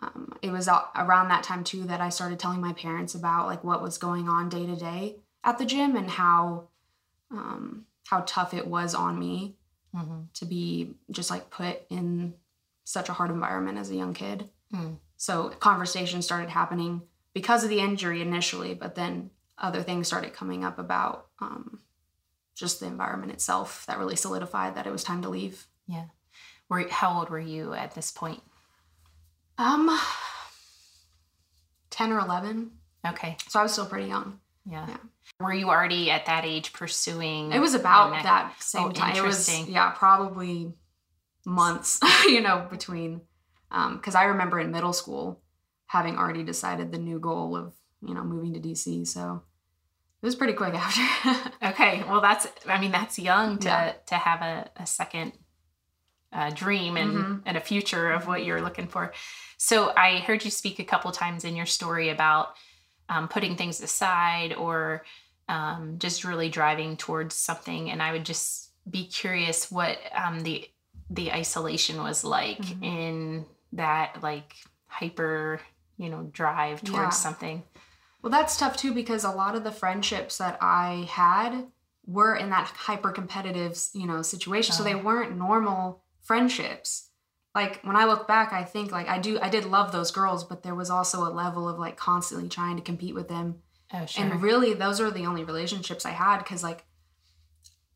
Um, 0.00 0.36
it 0.40 0.50
was 0.50 0.68
around 0.68 1.28
that 1.28 1.42
time 1.42 1.64
too 1.64 1.82
that 1.84 2.00
I 2.00 2.10
started 2.10 2.38
telling 2.38 2.60
my 2.60 2.72
parents 2.72 3.14
about 3.14 3.46
like 3.46 3.64
what 3.64 3.82
was 3.82 3.98
going 3.98 4.28
on 4.28 4.48
day 4.48 4.64
to 4.64 4.76
day 4.76 5.16
at 5.42 5.58
the 5.58 5.64
gym 5.64 5.96
and 5.96 6.08
how 6.08 6.68
um, 7.32 7.86
how 8.06 8.22
tough 8.24 8.54
it 8.54 8.68
was 8.68 8.94
on 8.94 9.18
me 9.18 9.56
mm-hmm. 9.94 10.20
to 10.34 10.44
be 10.44 10.94
just 11.10 11.28
like 11.28 11.50
put 11.50 11.82
in 11.90 12.34
such 12.84 13.08
a 13.08 13.12
hard 13.12 13.30
environment 13.30 13.78
as 13.78 13.90
a 13.90 13.96
young 13.96 14.14
kid. 14.14 14.48
Mm. 14.72 14.98
So 15.16 15.48
conversations 15.48 16.24
started 16.24 16.50
happening 16.50 17.02
because 17.32 17.64
of 17.64 17.70
the 17.70 17.80
injury 17.80 18.20
initially, 18.20 18.74
but 18.74 18.94
then 18.94 19.30
other 19.58 19.82
things 19.82 20.06
started 20.06 20.34
coming 20.34 20.64
up 20.64 20.78
about 20.78 21.26
um, 21.40 21.80
just 22.54 22.78
the 22.78 22.86
environment 22.86 23.32
itself 23.32 23.84
that 23.86 23.98
really 23.98 24.16
solidified 24.16 24.76
that 24.76 24.86
it 24.86 24.92
was 24.92 25.02
time 25.02 25.22
to 25.22 25.28
leave. 25.28 25.66
Yeah. 25.88 26.04
Were 26.68 26.88
how 26.88 27.18
old 27.18 27.30
were 27.30 27.38
you 27.38 27.74
at 27.74 27.94
this 27.94 28.10
point? 28.10 28.42
Um, 29.58 29.98
ten 31.90 32.12
or 32.12 32.18
eleven. 32.18 32.72
Okay, 33.06 33.36
so 33.48 33.60
I 33.60 33.62
was 33.62 33.72
still 33.72 33.86
pretty 33.86 34.08
young. 34.08 34.40
Yeah. 34.68 34.86
yeah. 34.88 34.96
Were 35.40 35.52
you 35.52 35.68
already 35.68 36.10
at 36.10 36.26
that 36.26 36.44
age 36.44 36.72
pursuing? 36.72 37.52
It 37.52 37.60
was 37.60 37.74
about 37.74 38.22
that 38.22 38.54
same 38.60 38.84
oh, 38.84 38.90
time. 38.92 39.16
It 39.16 39.22
was 39.22 39.68
yeah, 39.68 39.90
probably 39.90 40.72
months, 41.44 42.00
you 42.24 42.40
know, 42.40 42.66
between. 42.70 43.20
Because 43.68 44.14
um, 44.14 44.20
I 44.20 44.24
remember 44.24 44.60
in 44.60 44.70
middle 44.70 44.92
school 44.92 45.42
having 45.86 46.16
already 46.16 46.42
decided 46.42 46.92
the 46.92 46.98
new 46.98 47.18
goal 47.18 47.56
of 47.56 47.72
you 48.06 48.14
know 48.14 48.24
moving 48.24 48.54
to 48.54 48.60
DC. 48.60 49.06
So 49.06 49.42
it 50.22 50.26
was 50.26 50.36
pretty 50.36 50.54
quick 50.54 50.74
after. 50.76 51.50
okay, 51.62 52.02
well 52.08 52.20
that's 52.20 52.46
I 52.66 52.80
mean 52.80 52.92
that's 52.92 53.18
young 53.18 53.58
to 53.58 53.68
yeah. 53.68 53.92
to 54.06 54.14
have 54.14 54.42
a, 54.42 54.70
a 54.76 54.86
second 54.86 55.32
uh, 56.34 56.50
dream 56.50 56.96
and, 56.96 57.12
mm-hmm. 57.12 57.36
and 57.46 57.56
a 57.56 57.60
future 57.60 58.10
of 58.10 58.26
what 58.26 58.44
you're 58.44 58.60
looking 58.60 58.88
for. 58.88 59.12
So 59.56 59.92
I 59.96 60.18
heard 60.18 60.44
you 60.44 60.50
speak 60.50 60.78
a 60.78 60.84
couple 60.84 61.10
times 61.12 61.44
in 61.44 61.56
your 61.56 61.66
story 61.66 62.10
about 62.10 62.56
um, 63.08 63.28
putting 63.28 63.56
things 63.56 63.80
aside 63.80 64.52
or 64.54 65.04
um, 65.48 65.96
just 65.98 66.24
really 66.24 66.48
driving 66.48 66.96
towards 66.96 67.34
something. 67.34 67.90
And 67.90 68.02
I 68.02 68.12
would 68.12 68.24
just 68.24 68.70
be 68.90 69.06
curious 69.06 69.70
what 69.70 69.98
um, 70.14 70.40
the 70.40 70.68
the 71.10 71.32
isolation 71.32 72.02
was 72.02 72.24
like 72.24 72.58
mm-hmm. 72.58 72.82
in 72.82 73.46
that 73.72 74.22
like 74.22 74.54
hyper 74.86 75.60
you 75.98 76.08
know 76.08 76.28
drive 76.32 76.82
towards 76.82 76.96
yeah. 76.96 77.10
something. 77.10 77.62
Well, 78.22 78.30
that's 78.30 78.56
tough 78.56 78.76
too 78.76 78.94
because 78.94 79.24
a 79.24 79.30
lot 79.30 79.54
of 79.54 79.64
the 79.64 79.70
friendships 79.70 80.38
that 80.38 80.58
I 80.60 81.06
had 81.10 81.66
were 82.06 82.36
in 82.36 82.50
that 82.50 82.68
hyper 82.68 83.10
competitive 83.10 83.78
you 83.92 84.06
know 84.06 84.22
situation, 84.22 84.72
oh. 84.74 84.78
so 84.78 84.84
they 84.84 84.94
oh. 84.94 85.02
weren't 85.02 85.36
normal 85.36 86.03
friendships 86.24 87.10
like 87.54 87.80
when 87.84 87.96
i 87.96 88.04
look 88.04 88.26
back 88.26 88.52
i 88.52 88.64
think 88.64 88.90
like 88.90 89.08
i 89.08 89.18
do 89.18 89.38
i 89.40 89.48
did 89.48 89.64
love 89.64 89.92
those 89.92 90.10
girls 90.10 90.42
but 90.44 90.62
there 90.62 90.74
was 90.74 90.90
also 90.90 91.22
a 91.22 91.30
level 91.30 91.68
of 91.68 91.78
like 91.78 91.96
constantly 91.96 92.48
trying 92.48 92.76
to 92.76 92.82
compete 92.82 93.14
with 93.14 93.28
them 93.28 93.56
oh, 93.92 94.06
sure. 94.06 94.24
and 94.24 94.42
really 94.42 94.74
those 94.74 95.00
are 95.00 95.10
the 95.10 95.26
only 95.26 95.44
relationships 95.44 96.04
i 96.04 96.10
had 96.10 96.38
because 96.38 96.62
like 96.62 96.84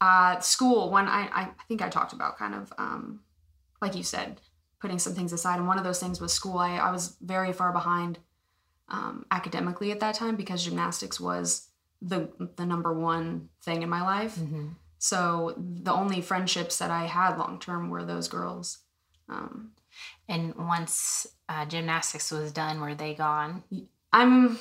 uh 0.00 0.38
school 0.38 0.90
when 0.90 1.08
I, 1.08 1.28
I 1.32 1.48
think 1.66 1.82
i 1.82 1.88
talked 1.88 2.12
about 2.12 2.38
kind 2.38 2.54
of 2.54 2.72
um 2.78 3.20
like 3.82 3.96
you 3.96 4.04
said 4.04 4.40
putting 4.80 5.00
some 5.00 5.14
things 5.14 5.32
aside 5.32 5.56
and 5.58 5.66
one 5.66 5.78
of 5.78 5.84
those 5.84 5.98
things 5.98 6.20
was 6.20 6.32
school 6.32 6.58
i, 6.58 6.76
I 6.76 6.92
was 6.92 7.16
very 7.20 7.52
far 7.52 7.72
behind 7.72 8.18
um, 8.90 9.26
academically 9.30 9.92
at 9.92 10.00
that 10.00 10.14
time 10.14 10.36
because 10.36 10.64
gymnastics 10.64 11.20
was 11.20 11.68
the 12.00 12.30
the 12.56 12.64
number 12.64 12.92
one 12.92 13.48
thing 13.62 13.82
in 13.82 13.88
my 13.88 14.02
life 14.02 14.36
mm-hmm. 14.36 14.68
So 14.98 15.54
the 15.56 15.92
only 15.92 16.20
friendships 16.20 16.78
that 16.78 16.90
I 16.90 17.06
had 17.06 17.36
long 17.36 17.58
term 17.58 17.88
were 17.88 18.04
those 18.04 18.28
girls. 18.28 18.78
Um, 19.28 19.72
and 20.28 20.54
once 20.56 21.26
uh, 21.48 21.64
gymnastics 21.66 22.30
was 22.30 22.52
done, 22.52 22.80
were 22.80 22.94
they 22.94 23.14
gone? 23.14 23.62
I'm. 24.12 24.58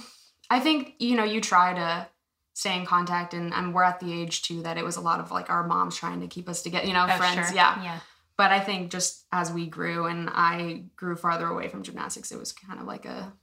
I 0.49 0.59
think 0.59 0.93
you 0.99 1.15
know 1.17 1.23
you 1.23 1.41
try 1.41 1.73
to 1.73 2.07
stay 2.53 2.77
in 2.77 2.85
contact, 2.85 3.33
and, 3.33 3.53
and 3.53 3.73
we're 3.73 3.83
at 3.83 3.99
the 3.99 4.13
age 4.13 4.41
too 4.43 4.63
that 4.63 4.77
it 4.77 4.85
was 4.85 4.95
a 4.95 5.01
lot 5.01 5.19
of 5.19 5.31
like 5.31 5.49
our 5.49 5.65
moms 5.65 5.95
trying 5.95 6.21
to 6.21 6.27
keep 6.27 6.47
us 6.47 6.61
together. 6.61 6.85
You 6.85 6.93
know, 6.93 7.07
oh, 7.09 7.17
friends. 7.17 7.47
Sure. 7.47 7.55
Yeah. 7.55 7.83
Yeah. 7.83 7.99
But 8.37 8.51
I 8.51 8.59
think 8.59 8.91
just 8.91 9.25
as 9.31 9.51
we 9.51 9.65
grew 9.65 10.05
and 10.05 10.29
I 10.31 10.83
grew 10.95 11.15
farther 11.15 11.47
away 11.47 11.69
from 11.69 11.81
gymnastics, 11.81 12.31
it 12.31 12.37
was 12.37 12.51
kind 12.51 12.79
of 12.79 12.85
like 12.85 13.05
a 13.05 13.33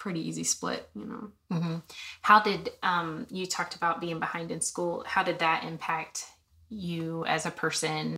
pretty 0.00 0.26
easy 0.26 0.42
split, 0.42 0.88
you 0.96 1.04
know. 1.04 1.30
Mm-hmm. 1.52 1.76
How 2.22 2.40
did 2.40 2.70
um, 2.82 3.28
you 3.30 3.46
talked 3.46 3.76
about 3.76 4.00
being 4.00 4.18
behind 4.18 4.50
in 4.50 4.60
school? 4.60 5.04
How 5.06 5.22
did 5.22 5.38
that 5.38 5.62
impact 5.62 6.24
you 6.68 7.24
as 7.26 7.46
a 7.46 7.50
person? 7.52 8.16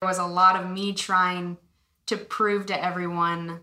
There 0.00 0.08
was 0.08 0.18
a 0.18 0.26
lot 0.26 0.56
of 0.56 0.68
me 0.68 0.92
trying 0.92 1.56
to 2.06 2.16
prove 2.18 2.66
to 2.66 2.84
everyone 2.84 3.60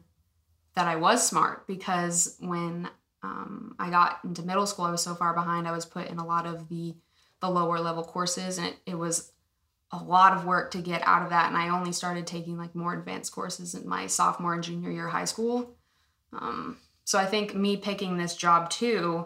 that 0.75 0.87
I 0.87 0.95
was 0.95 1.27
smart 1.27 1.67
because 1.67 2.37
when 2.39 2.89
um, 3.21 3.75
I 3.77 3.89
got 3.89 4.19
into 4.23 4.41
middle 4.41 4.65
school, 4.65 4.85
I 4.85 4.91
was 4.91 5.03
so 5.03 5.13
far 5.13 5.33
behind. 5.33 5.67
I 5.67 5.73
was 5.73 5.85
put 5.85 6.07
in 6.07 6.17
a 6.17 6.25
lot 6.25 6.47
of 6.47 6.69
the 6.69 6.95
the 7.41 7.49
lower 7.49 7.79
level 7.79 8.03
courses, 8.03 8.57
and 8.57 8.67
it, 8.67 8.75
it 8.85 8.95
was 8.95 9.31
a 9.91 9.97
lot 9.97 10.33
of 10.33 10.45
work 10.45 10.71
to 10.71 10.79
get 10.79 11.01
out 11.05 11.23
of 11.23 11.29
that. 11.29 11.47
And 11.47 11.57
I 11.57 11.69
only 11.69 11.93
started 11.93 12.27
taking 12.27 12.57
like 12.57 12.75
more 12.75 12.93
advanced 12.93 13.31
courses 13.31 13.75
in 13.75 13.87
my 13.87 14.07
sophomore 14.07 14.53
and 14.53 14.63
junior 14.63 14.91
year 14.91 15.07
high 15.07 15.25
school. 15.25 15.77
Um, 16.33 16.77
so 17.09 17.17
I 17.17 17.25
think 17.25 17.55
me 17.55 17.75
picking 17.75 18.19
this 18.19 18.35
job 18.35 18.69
too, 18.69 19.25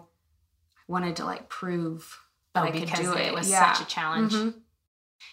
I 0.78 0.82
wanted 0.88 1.18
to 1.18 1.26
like 1.26 1.50
prove 1.50 2.18
that 2.54 2.64
oh, 2.64 2.68
I 2.68 2.72
could 2.72 2.88
do 2.94 3.12
it. 3.12 3.28
It 3.28 3.34
was 3.34 3.52
yeah. 3.52 3.74
such 3.74 3.86
a 3.86 3.90
challenge. 3.90 4.32
Mm-hmm. 4.32 4.58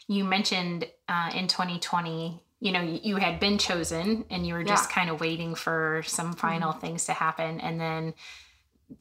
You 0.08 0.24
mentioned 0.24 0.88
uh, 1.08 1.30
in 1.32 1.46
2020, 1.46 2.42
you 2.58 2.72
know, 2.72 2.80
you, 2.80 3.18
had 3.18 3.38
been 3.38 3.56
chosen 3.56 4.24
and 4.30 4.44
you 4.44 4.54
were 4.54 4.64
just 4.64 4.90
yeah. 4.90 4.94
kind 4.96 5.10
of 5.10 5.20
waiting 5.20 5.54
for 5.54 6.02
some 6.04 6.32
final 6.32 6.72
mm-hmm. 6.72 6.80
things 6.80 7.04
to 7.04 7.12
happen. 7.12 7.60
And 7.60 7.80
then 7.80 8.14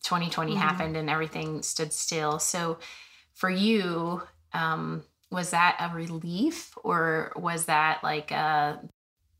2020 0.03 0.51
mm-hmm. 0.51 0.61
happened 0.61 0.95
and 0.95 1.09
everything 1.09 1.63
stood 1.63 1.91
still. 1.91 2.37
So 2.37 2.77
for 3.33 3.49
you, 3.49 4.21
um, 4.53 5.05
was 5.31 5.49
that 5.49 5.75
a 5.79 5.95
relief 5.95 6.77
or 6.83 7.33
was 7.35 7.65
that 7.65 8.03
like 8.03 8.31
uh 8.31 8.77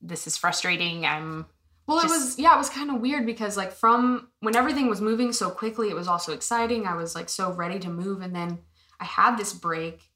this 0.02 0.28
is 0.28 0.38
frustrating 0.38 1.06
i'm 1.06 1.46
Well, 1.90 2.00
it 2.02 2.08
was 2.08 2.38
yeah, 2.38 2.54
it 2.54 2.58
was 2.60 2.70
kind 2.70 2.92
of 2.92 3.02
weird 3.02 3.26
because 3.26 3.58
like 3.58 3.72
from 3.72 4.30
when 4.42 4.56
everything 4.56 4.90
was 4.90 5.02
moving 5.02 5.34
so 5.34 5.50
quickly, 5.50 5.90
it 5.90 5.96
was 5.96 6.08
also 6.08 6.34
exciting. 6.34 6.86
I 6.86 6.94
was 6.94 7.16
like 7.16 7.30
so 7.30 7.52
ready 7.52 7.80
to 7.80 7.90
move, 7.90 8.22
and 8.22 8.36
then 8.36 8.60
I 9.00 9.06
had 9.06 9.38
this 9.38 9.54
break, 9.54 10.12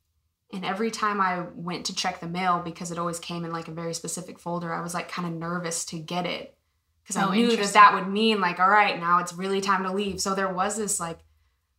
and 0.53 0.63
every 0.63 0.91
time 0.91 1.19
I 1.19 1.47
went 1.55 1.87
to 1.87 1.95
check 1.95 2.19
the 2.19 2.27
mail 2.27 2.61
because 2.63 2.91
it 2.91 2.99
always 2.99 3.19
came 3.19 3.43
in 3.43 3.51
like 3.51 3.69
a 3.69 3.71
very 3.71 3.95
specific 3.95 4.37
folder, 4.37 4.71
I 4.71 4.81
was 4.81 4.93
like 4.93 5.09
kind 5.09 5.27
of 5.27 5.33
nervous 5.33 5.83
to 5.85 5.97
get 5.97 6.27
it 6.27 6.55
because 7.03 7.17
I 7.17 7.23
Oh, 7.23 7.31
knew 7.31 7.57
that 7.57 7.73
that 7.73 7.95
would 7.95 8.07
mean 8.07 8.39
like 8.39 8.59
all 8.59 8.69
right, 8.69 8.99
now 8.99 9.19
it's 9.19 9.33
really 9.33 9.59
time 9.61 9.83
to 9.83 9.91
leave. 9.91 10.21
So 10.21 10.35
there 10.35 10.53
was 10.53 10.77
this 10.77 10.99
like 10.99 11.21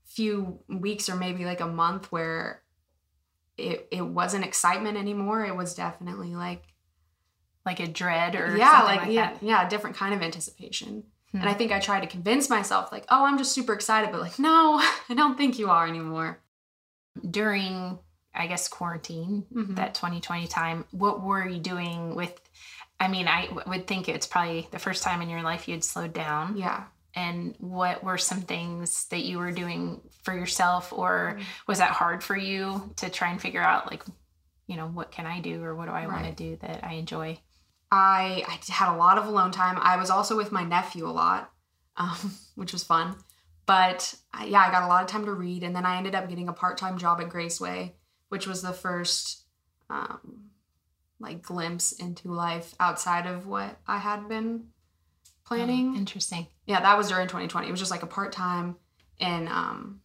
few 0.07 0.59
weeks 0.69 1.09
or 1.09 1.15
maybe 1.15 1.45
like 1.45 1.61
a 1.61 1.69
month 1.69 2.11
where 2.11 2.63
it 3.57 3.87
it 3.93 4.03
wasn't 4.03 4.45
excitement 4.45 4.97
anymore. 4.99 5.45
It 5.45 5.57
was 5.57 5.75
definitely 5.75 6.35
like 6.35 6.74
like 7.67 7.81
a 7.81 7.87
dread 7.87 8.35
or 8.35 8.57
yeah, 8.57 8.73
something 8.81 8.87
like, 8.97 9.01
like, 9.07 9.13
yeah, 9.13 9.33
that 9.33 9.43
yeah, 9.43 9.67
a 9.67 9.71
different 9.71 9.97
kind 9.97 10.15
of 10.15 10.23
anticipation. 10.23 11.05
Hmm. 11.33 11.39
And 11.39 11.49
I 11.49 11.55
think 11.55 11.73
I 11.73 11.81
tried 11.81 12.01
to 12.01 12.07
convince 12.07 12.49
myself, 12.51 12.93
like, 12.93 13.07
oh, 13.09 13.25
I'm 13.25 13.39
just 13.39 13.53
super 13.53 13.73
excited, 13.73 14.13
but 14.13 14.21
like, 14.21 14.39
no, 14.39 14.79
I 15.09 15.15
don't 15.15 15.37
think 15.37 15.59
you 15.59 15.71
are 15.71 15.87
anymore. 15.87 16.41
during 17.31 17.99
i 18.35 18.47
guess 18.49 18.67
quarantine 18.69 19.45
Mhm. 19.55 19.77
that 19.77 19.95
2020 19.95 20.49
time 20.49 20.85
what 20.91 21.23
were 21.23 21.47
you 21.47 21.61
doing 21.61 22.17
with 22.17 22.39
i 22.99 23.07
mean 23.07 23.29
i 23.29 23.47
w- 23.47 23.63
would 23.69 23.87
think 23.87 24.09
it's 24.09 24.27
probably 24.27 24.67
the 24.73 24.81
first 24.81 25.05
time 25.05 25.23
in 25.23 25.29
your 25.29 25.43
life 25.43 25.69
you 25.69 25.75
had 25.75 25.85
slowed 25.85 26.13
down 26.13 26.57
Yeah. 26.57 26.85
and 27.15 27.55
what 27.59 28.03
were 28.03 28.19
some 28.19 28.41
things 28.43 29.07
that 29.11 29.23
you 29.23 29.39
were 29.39 29.53
doing 29.53 30.01
for 30.25 30.35
yourself 30.37 30.93
or 30.93 31.37
Mm. 31.39 31.45
was 31.69 31.79
that 31.79 31.91
hard 31.93 32.25
for 32.25 32.37
you 32.37 32.93
to 32.97 33.09
try 33.09 33.31
and 33.31 33.41
figure 33.41 33.63
out 33.63 33.89
like 33.91 34.03
you 34.67 34.77
know 34.77 34.89
what 34.89 35.13
can 35.13 35.27
i 35.27 35.39
do 35.41 35.63
or 35.63 35.77
what 35.77 35.87
do 35.87 35.93
i 35.93 36.09
want 36.09 36.25
to 36.25 36.33
do 36.33 36.57
that 36.63 36.83
i 36.83 36.95
enjoy 36.95 37.39
I 37.95 38.45
I 38.47 38.73
had 38.73 38.93
a 38.93 38.97
lot 38.97 39.19
of 39.19 39.27
alone 39.27 39.51
time. 39.51 39.79
I 39.81 39.97
was 39.97 40.11
also 40.11 40.37
with 40.37 40.53
my 40.53 40.65
nephew 40.65 41.07
a 41.07 41.11
lot, 41.11 41.51
um, 41.97 42.35
which 42.55 42.73
was 42.73 42.85
fun. 42.85 43.17
But 43.67 44.15
I, 44.33 44.47
yeah, 44.47 44.61
I 44.61 44.71
got 44.71 44.83
a 44.83 44.89
lot 44.89 45.03
of 45.03 45.09
time 45.09 45.25
to 45.25 45.33
read, 45.33 45.63
and 45.63 45.75
then 45.75 45.87
I 45.87 45.97
ended 45.97 46.15
up 46.15 46.29
getting 46.29 46.49
a 46.49 46.53
part 46.53 46.77
time 46.77 46.99
job 46.99 47.21
at 47.21 47.31
Graceway, 47.31 47.93
which 48.29 48.47
was 48.47 48.63
the 48.63 48.73
first 48.73 49.45
um, 49.89 50.51
like 51.19 51.43
glimpse 51.43 51.93
into 51.93 52.33
life 52.33 52.75
outside 52.79 53.27
of 53.27 53.47
what 53.47 53.79
I 53.87 53.99
had 53.99 54.29
been 54.29 54.69
planning. 55.45 55.95
Oh, 55.95 55.99
interesting 55.99 56.47
yeah, 56.67 56.81
that 56.81 56.97
was 56.97 57.09
during 57.09 57.27
2020. 57.27 57.69
It 57.69 57.71
was 57.71 57.81
just 57.81 57.91
like 57.91 58.03
a 58.03 58.07
part 58.07 58.33
time, 58.33 58.77
and 59.21 59.49
um, 59.49 60.01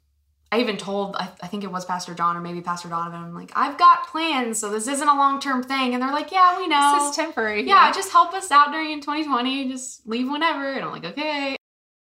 I 0.52 0.60
even 0.60 0.78
told 0.78 1.16
I, 1.16 1.30
I 1.42 1.48
think 1.48 1.64
it 1.64 1.72
was 1.72 1.86
Pastor 1.86 2.16
John 2.16 2.36
or 2.36 2.42
maybe 2.42 2.62
Pastor 2.62 2.90
Donovan. 2.90 3.22
I'm 3.22 3.36
like, 3.36 3.52
I've 3.56 3.78
got 3.78 4.08
plans, 4.08 4.58
so 4.58 4.70
this 4.70 4.88
isn't 4.88 5.08
a 5.08 5.16
long 5.16 5.40
term 5.40 5.62
thing, 5.64 5.94
and 5.94 6.02
they're 6.02 6.12
like, 6.12 6.32
Yeah, 6.32 6.58
we 6.58 6.68
know. 6.68 6.98
this 7.00 7.10
is 7.12 7.16
temporary 7.16 7.68
yeah, 7.68 7.92
just 7.92 8.12
help 8.12 8.34
us 8.34 8.50
out 8.52 8.72
during 8.72 9.00
2020. 9.00 9.70
Just 9.70 10.08
leave 10.08 10.30
whenever. 10.30 10.72
And 10.74 10.86
I'm 10.86 10.92
like, 10.92 11.06
okay. 11.06 11.56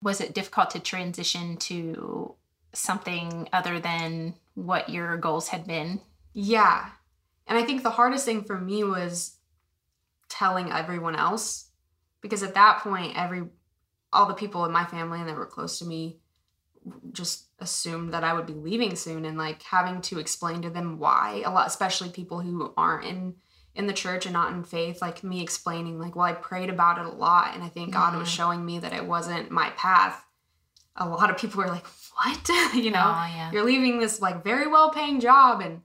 was 0.01 0.19
it 0.19 0.33
difficult 0.33 0.71
to 0.71 0.79
transition 0.79 1.57
to 1.57 2.35
something 2.73 3.47
other 3.53 3.79
than 3.79 4.35
what 4.55 4.89
your 4.89 5.15
goals 5.17 5.47
had 5.49 5.65
been 5.65 6.01
Yeah, 6.33 6.89
and 7.47 7.57
I 7.57 7.63
think 7.63 7.83
the 7.83 7.91
hardest 7.91 8.25
thing 8.25 8.43
for 8.43 8.59
me 8.59 8.83
was 8.83 9.37
telling 10.27 10.71
everyone 10.71 11.15
else 11.15 11.69
because 12.21 12.43
at 12.43 12.55
that 12.55 12.79
point, 12.79 13.17
every 13.17 13.43
all 14.11 14.25
the 14.25 14.33
people 14.33 14.65
in 14.65 14.71
my 14.71 14.83
family 14.85 15.19
and 15.19 15.29
that 15.29 15.35
were 15.37 15.45
close 15.45 15.79
to 15.79 15.85
me 15.85 16.17
just 17.11 17.44
assumed 17.59 18.13
that 18.13 18.23
I 18.23 18.33
would 18.33 18.45
be 18.45 18.53
leaving 18.53 18.95
soon 18.95 19.25
and 19.25 19.37
like 19.37 19.61
having 19.63 20.01
to 20.01 20.19
explain 20.19 20.61
to 20.63 20.69
them 20.69 20.99
why. 20.99 21.41
A 21.45 21.51
lot 21.51 21.67
especially 21.67 22.09
people 22.09 22.41
who 22.41 22.73
aren't 22.75 23.05
in 23.05 23.35
in 23.73 23.87
the 23.87 23.93
church 23.93 24.25
and 24.25 24.33
not 24.33 24.53
in 24.53 24.63
faith 24.63 25.01
like 25.01 25.23
me 25.23 25.41
explaining 25.41 25.99
like 25.99 26.15
well 26.15 26.25
I 26.25 26.33
prayed 26.33 26.69
about 26.69 26.97
it 26.97 27.05
a 27.05 27.09
lot 27.09 27.53
and 27.53 27.63
I 27.63 27.67
think 27.69 27.93
God 27.93 28.15
was 28.15 28.27
Mhm. 28.29 28.35
showing 28.35 28.65
me 28.65 28.79
that 28.79 28.93
it 28.93 29.05
wasn't 29.05 29.51
my 29.51 29.69
path. 29.71 30.25
A 30.95 31.07
lot 31.07 31.29
of 31.29 31.37
people 31.37 31.61
were 31.61 31.67
like 31.69 31.85
what? 32.15 32.49
You 32.73 32.91
know? 32.91 33.03
Oh 33.15 33.27
yeah. 33.35 33.51
You're 33.51 33.65
leaving 33.65 33.99
this 33.99 34.21
like 34.21 34.43
very 34.43 34.67
well 34.67 34.91
paying 34.91 35.19
job 35.19 35.61
and 35.61 35.81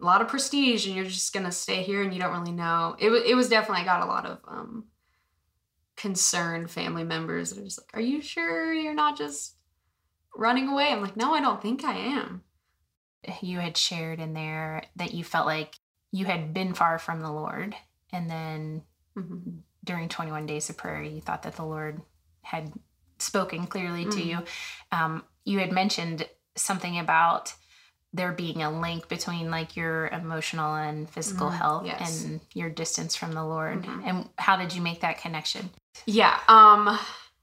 a 0.00 0.04
lot 0.04 0.20
of 0.20 0.28
prestige 0.28 0.86
and 0.86 0.94
you're 0.94 1.06
just 1.06 1.32
gonna 1.32 1.52
stay 1.52 1.82
here 1.82 2.02
and 2.02 2.12
you 2.12 2.20
don't 2.20 2.38
really 2.38 2.52
know. 2.52 2.96
It, 2.98 3.10
it 3.10 3.34
was 3.34 3.48
definitely 3.48 3.82
I 3.82 3.86
got 3.86 4.02
a 4.02 4.06
lot 4.06 4.26
of 4.26 4.38
um 4.46 4.84
concerned 5.96 6.70
family 6.70 7.04
members 7.04 7.50
that 7.50 7.58
are 7.60 7.64
just 7.64 7.78
like 7.80 7.88
are 7.94 8.00
you 8.02 8.20
sure 8.20 8.72
you're 8.74 8.94
not 8.94 9.16
just 9.16 9.55
running 10.38 10.68
away 10.68 10.88
i'm 10.92 11.00
like 11.02 11.16
no 11.16 11.34
i 11.34 11.40
don't 11.40 11.62
think 11.62 11.84
i 11.84 11.94
am 11.96 12.42
you 13.42 13.58
had 13.58 13.76
shared 13.76 14.20
in 14.20 14.34
there 14.34 14.84
that 14.96 15.12
you 15.14 15.24
felt 15.24 15.46
like 15.46 15.74
you 16.12 16.24
had 16.26 16.54
been 16.54 16.72
far 16.74 16.98
from 16.98 17.20
the 17.20 17.30
Lord, 17.32 17.74
and 18.12 18.30
then 18.30 18.82
Mhm. 19.16 19.62
during 19.82 20.08
21 20.08 20.46
days 20.46 20.70
of 20.70 20.76
prayer, 20.76 21.02
you 21.02 21.20
thought 21.20 21.42
that 21.42 21.56
the 21.56 21.64
Lord 21.64 22.00
had 22.42 22.72
spoken 23.18 23.66
clearly 23.66 24.04
to 24.04 24.10
Mhm. 24.22 24.26
you. 24.26 24.44
Um, 24.92 25.24
you 25.44 25.58
had 25.58 25.72
mentioned 25.72 26.28
something 26.54 26.96
about 27.00 27.54
there 28.12 28.30
being 28.32 28.62
a 28.62 28.70
link 28.70 29.08
between 29.08 29.50
like 29.50 29.74
your 29.76 30.06
emotional 30.08 30.74
and 30.76 31.10
physical 31.10 31.50
Mhm. 31.50 31.54
health 31.56 31.86
Yes. 31.86 32.22
and 32.24 32.40
your 32.54 32.70
distance 32.70 33.16
from 33.16 33.32
the 33.32 33.44
Lord. 33.44 33.82
Mhm. 33.82 34.02
And 34.06 34.30
how 34.38 34.56
did 34.56 34.72
you 34.72 34.80
make 34.80 35.00
that 35.00 35.18
connection? 35.18 35.70
yeah 36.04 36.38
um 36.46 36.98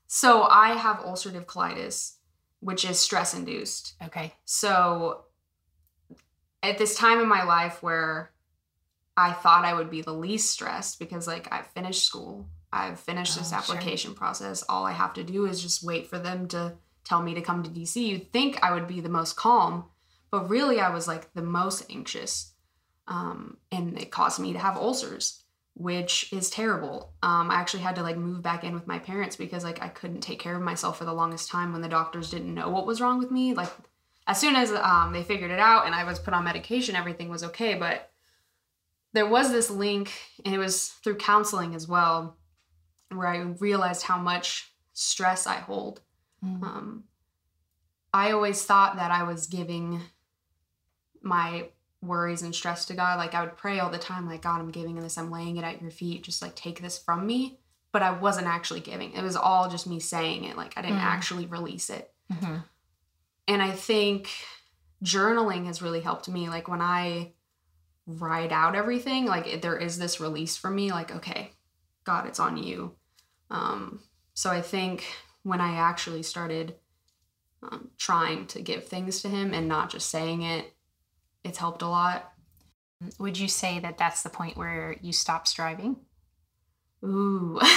so 0.07 0.43
i 0.43 0.73
have 0.75 0.97
ulcerative 0.99 1.45
colitis 1.45 2.17
which 2.63 2.85
is 2.85 2.99
stress 2.99 3.33
induced 3.33 3.95
Okay. 4.03 4.33
So 4.45 5.25
at 6.61 6.77
this 6.77 6.95
time 6.97 7.19
in 7.19 7.27
my 7.27 7.43
life 7.43 7.83
where 7.83 8.31
I 9.17 9.33
thought 9.33 9.65
I 9.65 9.73
would 9.73 9.89
be 9.91 10.01
the 10.01 10.13
least 10.13 10.49
stressed 10.51 10.97
because 10.97 11.27
like 11.27 11.47
I've 11.51 11.67
finished 11.67 12.05
school, 12.05 12.47
I've 12.71 12.99
finished 12.99 13.37
this 13.37 13.53
Oh, 13.53 13.61
sure. 13.61 13.75
application 13.75 14.15
process. 14.15 14.63
All 14.67 14.85
I 14.85 14.91
have 14.93 15.13
to 15.13 15.23
do 15.23 15.45
is 15.45 15.61
just 15.61 15.83
wait 15.83 16.07
for 16.07 16.17
them 16.17 16.47
to 16.49 16.73
tell 17.03 17.21
me 17.21 17.33
to 17.35 17.41
come 17.41 17.61
to 17.63 17.69
DC. 17.69 17.95
You'd 18.07 18.31
think 18.31 18.63
I 18.63 18.73
would 18.73 18.87
be 18.87 19.01
the 19.01 19.09
most 19.09 19.35
calm, 19.35 19.85
but 20.31 20.49
really 20.49 20.79
I 20.79 20.89
was 20.89 21.07
like 21.07 21.31
the 21.33 21.43
most 21.43 21.85
anxious. 21.91 22.53
Um, 23.07 23.57
and 23.71 23.99
it 23.99 24.09
caused 24.11 24.39
me 24.39 24.53
to 24.53 24.59
have 24.59 24.77
ulcers, 24.77 25.42
which 25.75 26.31
is 26.31 26.49
terrible. 26.49 27.13
Um, 27.23 27.49
I 27.49 27.55
actually 27.55 27.83
had 27.83 27.95
to 27.95 28.03
like 28.03 28.17
move 28.17 28.43
back 28.43 28.63
in 28.63 28.73
with 28.73 28.87
my 28.87 28.99
parents 28.99 29.35
because 29.35 29.63
like 29.63 29.81
I 29.81 29.87
couldn't 29.87 30.21
take 30.21 30.39
care 30.39 30.55
of 30.55 30.61
myself 30.61 30.97
for 30.97 31.05
the 31.05 31.13
longest 31.13 31.49
time 31.49 31.73
when 31.73 31.81
the 31.81 31.89
doctors 31.89 32.29
didn't 32.29 32.53
know 32.53 32.69
what 32.69 32.85
was 32.85 33.01
wrong 33.01 33.17
with 33.17 33.31
me. 33.31 33.53
Like 33.53 33.71
as 34.27 34.39
soon 34.39 34.55
as 34.55 34.71
um, 34.71 35.13
they 35.13 35.23
figured 35.23 35.51
it 35.51 35.59
out 35.59 35.85
and 35.85 35.95
I 35.95 36.03
was 36.03 36.19
put 36.19 36.33
on 36.33 36.43
medication, 36.43 36.95
everything 36.95 37.29
was 37.29 37.43
okay. 37.43 37.73
But 37.73 38.11
there 39.13 39.27
was 39.27 39.51
this 39.51 39.69
link, 39.69 40.11
and 40.43 40.53
it 40.53 40.57
was 40.57 40.87
through 40.87 41.17
counseling 41.17 41.75
as 41.75 41.87
well, 41.87 42.35
where 43.09 43.27
I 43.27 43.37
realized 43.37 44.03
how 44.03 44.17
much 44.17 44.73
stress 44.93 45.45
I 45.45 45.57
hold. 45.57 46.01
Mm. 46.43 46.63
Um, 46.63 47.03
I 48.13 48.31
always 48.31 48.63
thought 48.63 48.95
that 48.95 49.11
I 49.11 49.23
was 49.23 49.47
giving 49.47 50.01
my 51.21 51.69
worries 52.03 52.41
and 52.41 52.53
stress 52.53 52.85
to 52.85 52.93
God. 52.93 53.17
Like 53.17 53.33
I 53.33 53.41
would 53.43 53.57
pray 53.57 53.79
all 53.79 53.89
the 53.89 53.97
time, 53.97 54.27
like, 54.27 54.41
God, 54.41 54.59
I'm 54.59 54.71
giving 54.71 54.95
this, 54.95 55.17
I'm 55.17 55.31
laying 55.31 55.57
it 55.57 55.63
at 55.63 55.81
your 55.81 55.91
feet, 55.91 56.23
just 56.23 56.41
like 56.41 56.55
take 56.55 56.81
this 56.81 56.97
from 56.97 57.25
me. 57.25 57.59
But 57.91 58.01
I 58.03 58.11
wasn't 58.11 58.47
actually 58.47 58.79
giving. 58.81 59.13
It 59.13 59.21
was 59.23 59.35
all 59.35 59.69
just 59.69 59.87
me 59.87 59.99
saying 59.99 60.43
it. 60.45 60.57
Like 60.57 60.73
I 60.77 60.81
didn't 60.81 60.97
Mm. 60.97 61.03
actually 61.03 61.45
release 61.45 61.89
it. 61.89 62.11
Mhm. 62.31 62.63
And 63.47 63.61
I 63.61 63.71
think 63.71 64.29
journaling 65.03 65.65
has 65.65 65.81
really 65.81 66.01
helped 66.01 66.27
me. 66.29 66.49
Like 66.49 66.67
when 66.67 66.81
I 66.81 67.33
write 68.05 68.51
out 68.51 68.75
everything, 68.75 69.25
like 69.25 69.47
it- 69.47 69.61
there 69.61 69.77
is 69.77 69.97
this 69.97 70.19
release 70.19 70.57
for 70.57 70.69
me, 70.69 70.91
like, 70.91 71.11
okay, 71.15 71.51
God, 72.03 72.25
it's 72.27 72.39
on 72.39 72.57
you. 72.57 72.95
Um, 73.49 74.01
so 74.33 74.49
I 74.49 74.61
think 74.61 75.05
when 75.43 75.61
I 75.61 75.75
actually 75.75 76.23
started 76.23 76.75
um, 77.61 77.91
trying 77.97 78.45
to 78.47 78.61
give 78.61 78.87
things 78.89 79.21
to 79.21 79.29
Him 79.29 79.53
and 79.53 79.69
not 79.69 79.89
just 79.89 80.09
saying 80.09 80.41
it, 80.41 80.75
it's 81.43 81.57
helped 81.57 81.81
a 81.81 81.87
lot. 81.87 82.31
Would 83.19 83.37
you 83.37 83.47
say 83.47 83.79
that 83.79 83.97
that's 83.97 84.21
the 84.23 84.29
point 84.29 84.55
where 84.57 84.95
you 85.01 85.11
stop 85.11 85.47
striving? 85.47 85.97
Ooh. 87.03 87.59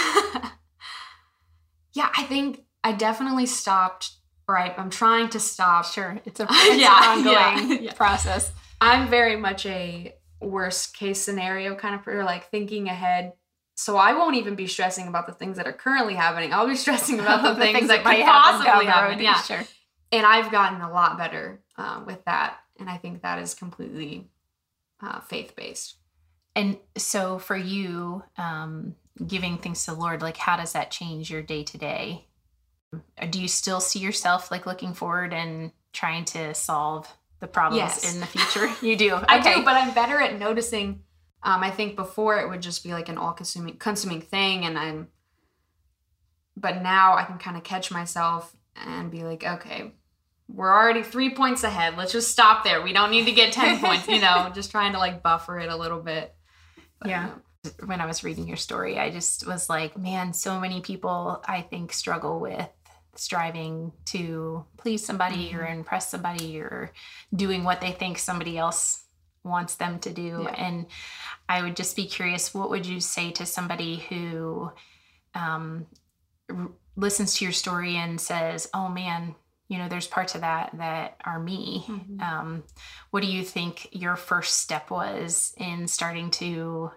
yeah, 1.93 2.11
I 2.17 2.23
think 2.25 2.65
I 2.85 2.93
definitely 2.93 3.47
stopped. 3.47 4.13
Right, 4.49 4.73
I'm 4.79 4.91
trying 4.91 5.29
to 5.31 5.41
stop. 5.41 5.87
Sure, 5.87 6.21
it's 6.25 6.39
a 6.39 6.45
it's 6.49 6.81
yeah, 6.81 6.93
ongoing 6.93 7.83
yeah. 7.85 7.93
process. 7.95 8.53
I'm 8.81 9.09
very 9.09 9.35
much 9.35 9.67
a 9.67 10.15
worst 10.41 10.97
case 10.97 11.21
scenario 11.21 11.75
kind 11.75 11.95
of 11.97 12.07
or 12.07 12.23
like 12.23 12.49
thinking 12.51 12.89
ahead. 12.89 13.33
So 13.75 13.97
I 13.97 14.13
won't 14.13 14.37
even 14.37 14.55
be 14.55 14.69
stressing 14.69 15.09
about 15.09 15.27
the 15.27 15.33
things 15.33 15.57
that 15.57 15.67
are 15.67 15.73
currently 15.73 16.15
happening. 16.15 16.53
I'll 16.55 16.67
be 16.69 16.77
stressing 16.77 17.19
about 17.19 17.43
the, 17.43 17.55
things, 17.61 17.89
that 17.89 18.05
might 18.05 18.17
could 18.19 18.25
happen 18.25 18.65
possibly 18.65 18.87
the 18.87 18.93
happen. 18.93 19.19
Yeah, 19.21 19.43
Sure. 19.43 19.65
and 20.13 20.25
I've 20.25 20.51
gotten 20.53 20.81
a 20.81 20.91
lot 20.91 21.19
better 21.19 21.61
uh, 21.77 22.03
with 22.07 22.25
that, 22.25 22.57
and 22.79 22.89
I 22.91 22.97
think 22.97 23.23
that 23.23 23.39
is 23.39 23.55
completely 23.55 24.29
uh, 25.03 25.21
faith 25.21 25.55
based. 25.57 25.97
And 26.55 26.79
so 26.97 27.39
for 27.39 27.57
you, 27.57 28.23
um, 28.39 28.95
giving 29.27 29.59
things 29.59 29.85
to 29.85 29.91
the 29.93 29.97
Lord, 30.01 30.23
like 30.23 30.37
how 30.37 30.57
does 30.57 30.73
that 30.73 30.91
change 30.91 31.31
your 31.31 31.43
day 31.43 31.63
to 31.65 31.79
day? 31.79 32.27
Do 33.31 33.41
you 33.41 33.49
still 33.49 33.81
see 33.81 33.99
yourself 33.99 34.51
like 34.51 34.65
looking 34.67 34.95
forward 34.95 35.33
and 35.35 35.73
trying 35.93 36.25
to 36.27 36.55
solve 36.55 37.09
the 37.41 37.47
problems 37.47 37.79
Yes. 38.05 38.15
in 38.15 38.21
the 38.21 38.27
future. 38.27 38.71
You 38.87 38.97
do. 38.97 39.15
I 39.29 39.39
Okay. 39.41 39.57
do, 39.57 39.65
but 39.65 39.75
I'm 39.77 39.93
better 39.95 40.21
at 40.21 40.39
noticing. 40.39 41.03
Um, 41.43 41.63
I 41.63 41.71
think 41.71 41.97
before 41.97 42.39
it 42.41 42.49
would 42.49 42.63
just 42.63 42.83
be 42.83 42.93
like 42.93 43.09
an 43.09 43.19
all-consuming 43.19 43.77
consuming 43.77 44.21
thing, 44.21 44.65
and 44.65 44.79
I'm. 44.79 45.09
But 46.57 46.83
now 46.83 47.17
I 47.17 47.25
can 47.25 47.39
kind 47.39 47.57
of 47.57 47.63
catch 47.63 47.91
myself 47.91 48.57
and 48.75 49.11
be 49.11 49.23
like, 49.23 49.45
okay, 49.45 49.93
we're 50.49 50.73
already 50.73 51.03
three 51.03 51.35
points 51.35 51.65
ahead. 51.65 51.97
Let's 51.97 52.13
just 52.13 52.31
stop 52.31 52.65
there. 52.65 52.83
We 52.83 52.93
don't 52.93 53.11
need 53.11 53.25
to 53.27 53.33
get 53.33 53.53
ten 53.53 53.79
points. 53.85 54.07
You 54.09 54.21
know, 54.21 54.51
just 54.55 54.71
trying 54.71 54.93
to 54.93 54.99
like 54.99 55.23
buffer 55.23 55.59
it 55.59 55.69
a 55.71 55.77
little 55.77 56.01
bit. 56.01 56.35
But, 57.01 57.09
Yeah. 57.11 57.31
um, 57.31 57.43
when 57.87 58.01
I 58.01 58.07
was 58.07 58.23
reading 58.23 58.47
your 58.47 58.57
story, 58.57 58.97
I 58.99 59.11
just 59.11 59.47
was 59.47 59.69
like, 59.69 59.97
man, 59.99 60.33
so 60.33 60.61
many 60.61 60.81
people 60.81 61.43
I 61.47 61.63
think 61.63 61.93
struggle 61.93 62.39
with 62.39 62.69
striving 63.17 63.93
to 64.05 64.65
please 64.77 65.05
somebody 65.05 65.53
or 65.55 65.67
impress 65.67 66.09
somebody 66.11 66.61
or 66.61 66.93
doing 67.35 67.65
what 67.65 67.81
they 67.81 67.91
think 67.91 68.19
somebody 68.19 68.57
else 68.59 69.03
wants 69.43 69.77
them 69.77 69.99
to 70.01 70.13
do. 70.13 70.43
Yeah. 70.45 70.55
And 70.57 70.87
I 71.49 71.63
would 71.63 71.77
just 71.77 71.97
be 71.97 72.07
curious, 72.07 72.53
what 72.55 72.71
would 72.71 72.85
you 72.87 73.01
say 73.01 73.31
to 73.33 73.47
somebody 73.47 73.97
who 74.09 74.71
um, 75.35 75.87
r- 76.51 76.71
listens 76.97 77.35
to 77.37 77.45
your 77.45 77.53
story 77.53 77.97
and 77.97 78.21
says, 78.21 78.69
oh 78.75 78.89
man, 78.89 79.35
you 79.69 79.79
know, 79.79 79.89
there's 79.89 80.07
parts 80.07 80.35
of 80.35 80.43
that 80.43 80.71
that 80.79 81.17
are 81.25 81.41
me. 81.41 81.85
Mhm. 81.89 82.21
Um, 82.21 82.65
what 83.11 83.23
do 83.23 83.27
you 83.27 83.45
think 83.45 83.89
your 83.93 84.17
first 84.17 84.59
step 84.59 84.91
was 84.91 85.55
in 85.57 85.89
starting 85.89 86.31
to 86.33 86.93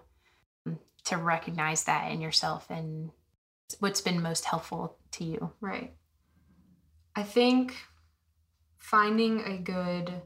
to 1.04 1.16
recognize 1.16 1.84
that 1.84 2.12
in 2.12 2.20
yourself 2.20 2.68
and 2.70 3.10
what's 3.78 4.02
been 4.02 4.22
most 4.22 4.44
helpful 4.44 4.98
to 5.12 5.24
you? 5.24 5.52
Right. 5.60 5.96
I 7.16 7.22
think 7.22 7.74
finding 8.78 9.40
a 9.40 9.56
good 9.58 10.22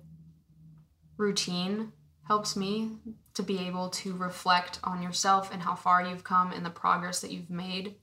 routine 1.17 1.93
helps 2.27 2.57
me 2.57 2.99
to 3.35 3.43
be 3.43 3.59
able 3.59 3.91
to 3.91 4.17
reflect 4.17 4.81
on 4.83 5.03
yourself 5.03 5.53
and 5.53 5.63
how 5.63 5.75
far 5.75 6.05
you've 6.05 6.25
come 6.25 6.53
and 6.53 6.65
the 6.65 6.71
progress 6.71 7.21
that 7.21 7.31
you've 7.31 7.51
made. 7.51 7.97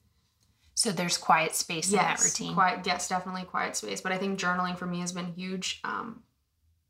So 0.81 0.91
there's 0.91 1.15
quiet 1.15 1.55
space 1.55 1.91
in 1.91 1.97
that 1.97 2.23
routine. 2.23 2.55
Quiet, 2.55 2.79
yes, 2.88 3.07
definitely 3.07 3.43
quiet 3.43 3.75
space. 3.75 4.01
But 4.01 4.13
I 4.13 4.17
think 4.17 4.39
journaling 4.39 4.75
for 4.75 4.88
me 4.88 5.01
has 5.01 5.11
been 5.11 5.31
huge. 5.33 5.79
Um, 5.83 6.23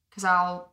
because 0.09 0.23
I'll 0.23 0.71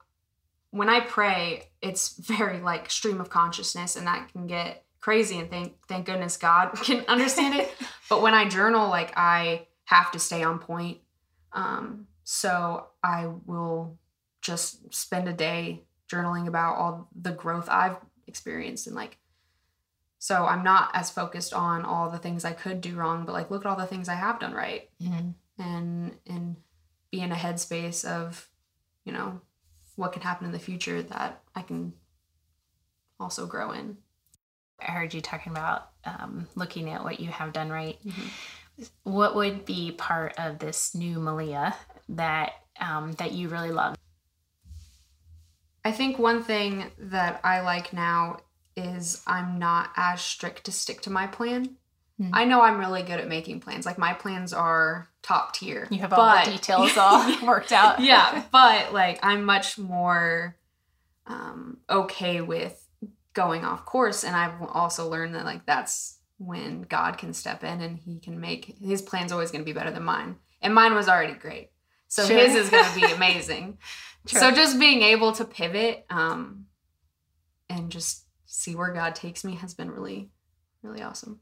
when 0.70 0.88
I 0.88 1.00
pray, 1.00 1.68
it's 1.82 2.10
very 2.16 2.60
like 2.60 2.88
stream 2.92 3.20
of 3.20 3.28
consciousness, 3.28 3.96
and 3.96 4.06
that 4.06 4.30
can 4.30 4.46
get 4.46 4.84
crazy. 5.00 5.37
And 5.40 5.50
thank 5.50 5.84
thank 5.88 6.06
goodness 6.06 6.37
God 6.37 6.75
can 6.84 7.04
understand 7.08 7.56
it. 7.56 7.75
but 8.08 8.22
when 8.22 8.34
I 8.34 8.48
journal, 8.48 8.88
like 8.88 9.12
I 9.16 9.66
have 9.87 10.12
to 10.12 10.20
stay 10.20 10.44
on 10.44 10.60
point. 10.60 10.98
Um, 11.52 12.06
so 12.22 12.87
I 13.02 13.26
will 13.46 13.98
just 14.42 14.94
spend 14.94 15.28
a 15.28 15.32
day 15.32 15.82
journaling 16.08 16.46
about 16.46 16.76
all 16.76 17.08
the 17.20 17.32
growth 17.32 17.68
I've 17.68 17.96
experienced 18.28 18.87
and 18.87 18.94
like 18.94 19.18
so 20.18 20.46
I'm 20.46 20.64
not 20.64 20.90
as 20.94 21.10
focused 21.10 21.54
on 21.54 21.84
all 21.84 22.10
the 22.10 22.18
things 22.18 22.44
I 22.44 22.52
could 22.52 22.80
do 22.80 22.96
wrong, 22.96 23.25
but 23.25 23.32
like 23.32 23.50
look 23.50 23.64
at 23.64 23.68
all 23.68 23.76
the 23.76 23.87
things 23.87 24.08
I 24.08 24.14
have 24.14 24.40
done 24.40 24.52
right 24.52 24.90
Mhm. 25.00 25.34
and 25.58 26.18
and 26.26 26.56
be 27.10 27.20
in 27.20 27.32
a 27.32 27.37
headspace 27.37 28.04
of, 28.04 28.48
you 29.04 29.12
know, 29.12 29.40
what 29.96 30.12
can 30.12 30.22
happen 30.22 30.46
in 30.46 30.52
the 30.52 30.58
future 30.58 31.02
that 31.02 31.42
I 31.54 31.62
can 31.62 31.94
also 33.18 33.46
grow 33.46 33.72
in. 33.72 33.96
I 34.80 34.92
heard 34.92 35.12
you 35.14 35.20
talking 35.20 35.50
about 35.52 35.90
um, 36.04 36.46
looking 36.54 36.88
at 36.90 37.02
what 37.02 37.18
you 37.20 37.30
have 37.30 37.52
done 37.52 37.70
right. 37.70 37.98
Mhm. 38.04 38.30
What 39.02 39.34
would 39.34 39.64
be 39.64 39.90
part 39.92 40.38
of 40.38 40.58
this 40.60 40.94
new 40.94 41.18
Malia 41.18 41.75
that 42.10 42.52
um, 42.80 43.12
that 43.12 43.32
you 43.32 43.48
really 43.48 43.72
love? 43.72 43.96
I 45.84 45.92
think 45.92 46.18
one 46.18 46.42
thing 46.44 46.90
that 46.98 47.40
I 47.42 47.60
like 47.60 47.92
now 47.92 48.38
is 48.78 49.23
I'm 49.26 49.58
not 49.58 49.90
as 49.97 50.20
strict 50.20 50.64
to 50.64 50.73
stick 50.73 51.02
to 51.02 51.11
my 51.11 51.26
plan. 51.26 51.76
Hmm. 52.18 52.30
I 52.32 52.44
know 52.44 52.62
I'm 52.62 52.78
really 52.78 53.02
good 53.02 53.20
at 53.20 53.28
making 53.28 53.61
plans. 53.61 53.87
Like 53.87 53.99
my 53.99 54.12
plans 54.12 54.52
are 54.52 55.08
top 55.23 55.54
tier. 55.54 55.87
You 55.90 56.00
have 56.00 56.12
all 56.12 56.44
the 56.44 56.50
details 56.50 56.96
all 56.96 57.37
worked 57.46 57.72
out. 57.72 58.00
yeah, 58.00 58.44
but 58.50 58.92
like 58.92 59.18
I'm 59.22 59.44
much 59.44 59.79
more 59.79 60.57
um, 61.26 61.79
okay 61.88 62.40
with 62.40 62.85
going 63.35 63.64
off 63.64 63.85
course, 63.85 64.24
and 64.24 64.35
I've 64.35 64.61
also 64.62 65.09
learned 65.09 65.35
that 65.35 65.44
like 65.44 65.64
that's 65.64 66.18
when 66.38 66.83
God 66.83 67.18
can 67.18 67.33
step 67.33 67.62
in 67.62 67.81
and 67.81 67.98
He 67.98 68.18
can 68.18 68.40
make 68.40 68.76
His 68.81 69.03
plan's 69.03 69.33
always 69.33 69.50
going 69.50 69.62
to 69.62 69.70
be 69.70 69.79
better 69.79 69.90
than 69.90 70.05
mine, 70.05 70.37
and 70.61 70.74
mine 70.74 70.94
was 70.94 71.09
already 71.09 71.35
great, 71.35 71.70
so 72.09 72.26
Sure. 72.26 72.37
His 72.37 72.55
is 72.55 72.70
going 72.70 72.85
to 72.85 72.94
be 72.94 73.12
amazing. 73.14 73.79
Sure. 74.26 74.40
So 74.40 74.50
just 74.50 74.79
being 74.79 75.03
able 75.03 75.33
to 75.33 75.44
pivot 75.44 76.05
um, 76.11 76.66
and 77.70 77.90
just 77.90 78.24
see 78.50 78.74
where 78.74 78.92
God 78.92 79.14
takes 79.14 79.44
me 79.44 79.54
has 79.56 79.74
been 79.74 79.90
really, 79.90 80.30
really 80.82 81.02
awesome. 81.02 81.40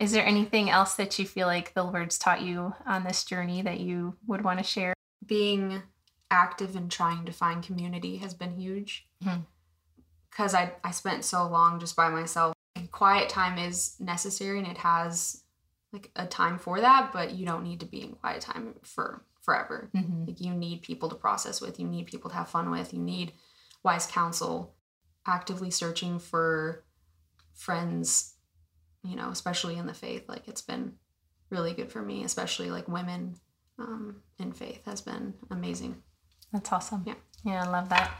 Is 0.00 0.12
there 0.12 0.26
anything 0.26 0.68
else 0.68 0.94
that 0.94 1.18
you 1.18 1.24
feel 1.26 1.46
like 1.46 1.72
the 1.74 1.84
Lord's 1.84 2.18
taught 2.18 2.42
you 2.42 2.74
on 2.86 3.04
this 3.04 3.24
journey 3.24 3.62
that 3.62 3.78
you 3.80 4.16
would 4.26 4.42
want 4.42 4.58
to 4.58 4.64
share? 4.64 4.94
being 5.24 5.82
active 6.30 6.76
and 6.76 6.88
trying 6.90 7.24
to 7.24 7.32
find 7.32 7.62
community 7.64 8.18
has 8.18 8.32
been 8.32 8.54
huge 8.56 9.08
because 10.30 10.54
I, 10.54 10.72
I 10.84 10.92
spent 10.92 11.24
so 11.24 11.48
long 11.48 11.80
just 11.80 11.96
by 11.96 12.08
myself 12.10 12.54
and 12.76 12.88
quiet 12.92 13.28
time 13.28 13.58
is 13.58 13.96
necessary 13.98 14.58
and 14.58 14.68
it 14.68 14.78
has 14.78 15.42
like 15.92 16.12
a 16.14 16.26
time 16.26 16.58
for 16.58 16.80
that 16.80 17.12
but 17.12 17.32
you 17.34 17.44
don't 17.44 17.64
need 17.64 17.80
to 17.80 17.86
be 17.86 18.02
in 18.02 18.12
quiet 18.12 18.40
time 18.42 18.74
for 18.84 19.24
forever 19.42 19.90
Mm-hmm. 19.96 20.26
like 20.26 20.40
you 20.40 20.52
need 20.54 20.82
people 20.82 21.08
to 21.08 21.16
process 21.16 21.60
with 21.60 21.80
you 21.80 21.88
need 21.88 22.06
people 22.06 22.30
to 22.30 22.36
have 22.36 22.48
fun 22.48 22.70
with 22.70 22.92
you 22.94 23.00
need 23.00 23.32
wise 23.82 24.06
counsel 24.06 24.75
actively 25.26 25.70
searching 25.70 26.18
for 26.18 26.84
friends 27.54 28.34
you 29.02 29.16
know 29.16 29.30
especially 29.30 29.76
in 29.76 29.86
the 29.86 29.94
faith 29.94 30.28
like 30.28 30.46
it's 30.48 30.62
been 30.62 30.92
really 31.50 31.72
good 31.72 31.90
for 31.90 32.02
me 32.02 32.24
especially 32.24 32.70
like 32.70 32.88
women 32.88 33.34
um, 33.78 34.22
in 34.38 34.52
faith 34.52 34.84
has 34.86 35.00
been 35.00 35.34
amazing 35.50 36.02
That's 36.52 36.72
awesome. 36.72 37.02
Yeah. 37.06 37.14
Yeah, 37.44 37.64
I 37.64 37.68
love 37.70 37.90
that. 37.90 38.10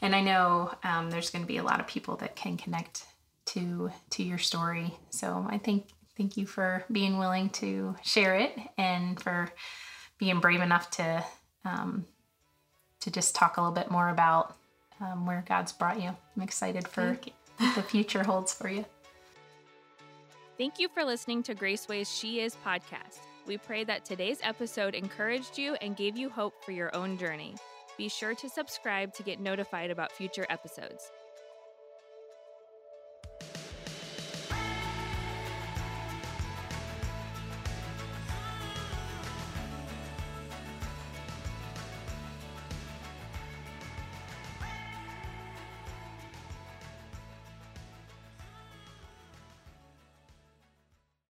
And 0.00 0.14
I 0.14 0.20
know 0.20 0.72
um, 0.84 1.10
there's 1.10 1.30
going 1.30 1.42
to 1.42 1.48
be 1.48 1.56
a 1.56 1.62
lot 1.62 1.80
of 1.80 1.86
people 1.86 2.16
that 2.16 2.36
can 2.36 2.56
connect 2.56 3.04
to 3.46 3.90
to 4.10 4.22
your 4.22 4.38
story. 4.38 4.94
So 5.10 5.46
I 5.50 5.58
think 5.58 5.88
thank 6.16 6.36
you 6.36 6.46
for 6.46 6.84
being 6.92 7.18
willing 7.18 7.50
to 7.50 7.96
share 8.02 8.36
it 8.36 8.56
and 8.76 9.20
for 9.20 9.50
being 10.18 10.40
brave 10.40 10.60
enough 10.60 10.90
to 10.92 11.24
um, 11.64 12.04
to 13.00 13.10
just 13.10 13.34
talk 13.34 13.56
a 13.56 13.60
little 13.60 13.74
bit 13.74 13.90
more 13.90 14.08
about 14.10 14.56
um, 15.00 15.26
where 15.26 15.44
God's 15.48 15.72
brought 15.72 16.00
you. 16.00 16.10
I'm 16.36 16.42
excited 16.42 16.86
for 16.86 17.18
what 17.58 17.74
the 17.74 17.82
future 17.82 18.22
holds 18.22 18.52
for 18.52 18.68
you. 18.68 18.84
Thank 20.56 20.78
you 20.78 20.88
for 20.88 21.04
listening 21.04 21.42
to 21.44 21.54
Graceway's 21.54 22.10
She 22.12 22.40
Is 22.40 22.56
podcast. 22.66 23.20
We 23.46 23.58
pray 23.58 23.84
that 23.84 24.04
today's 24.04 24.40
episode 24.42 24.94
encouraged 24.94 25.56
you 25.56 25.74
and 25.80 25.96
gave 25.96 26.16
you 26.16 26.28
hope 26.28 26.64
for 26.64 26.72
your 26.72 26.94
own 26.94 27.16
journey. 27.16 27.54
Be 27.96 28.08
sure 28.08 28.34
to 28.34 28.48
subscribe 28.48 29.14
to 29.14 29.22
get 29.22 29.40
notified 29.40 29.90
about 29.90 30.12
future 30.12 30.46
episodes. 30.50 31.10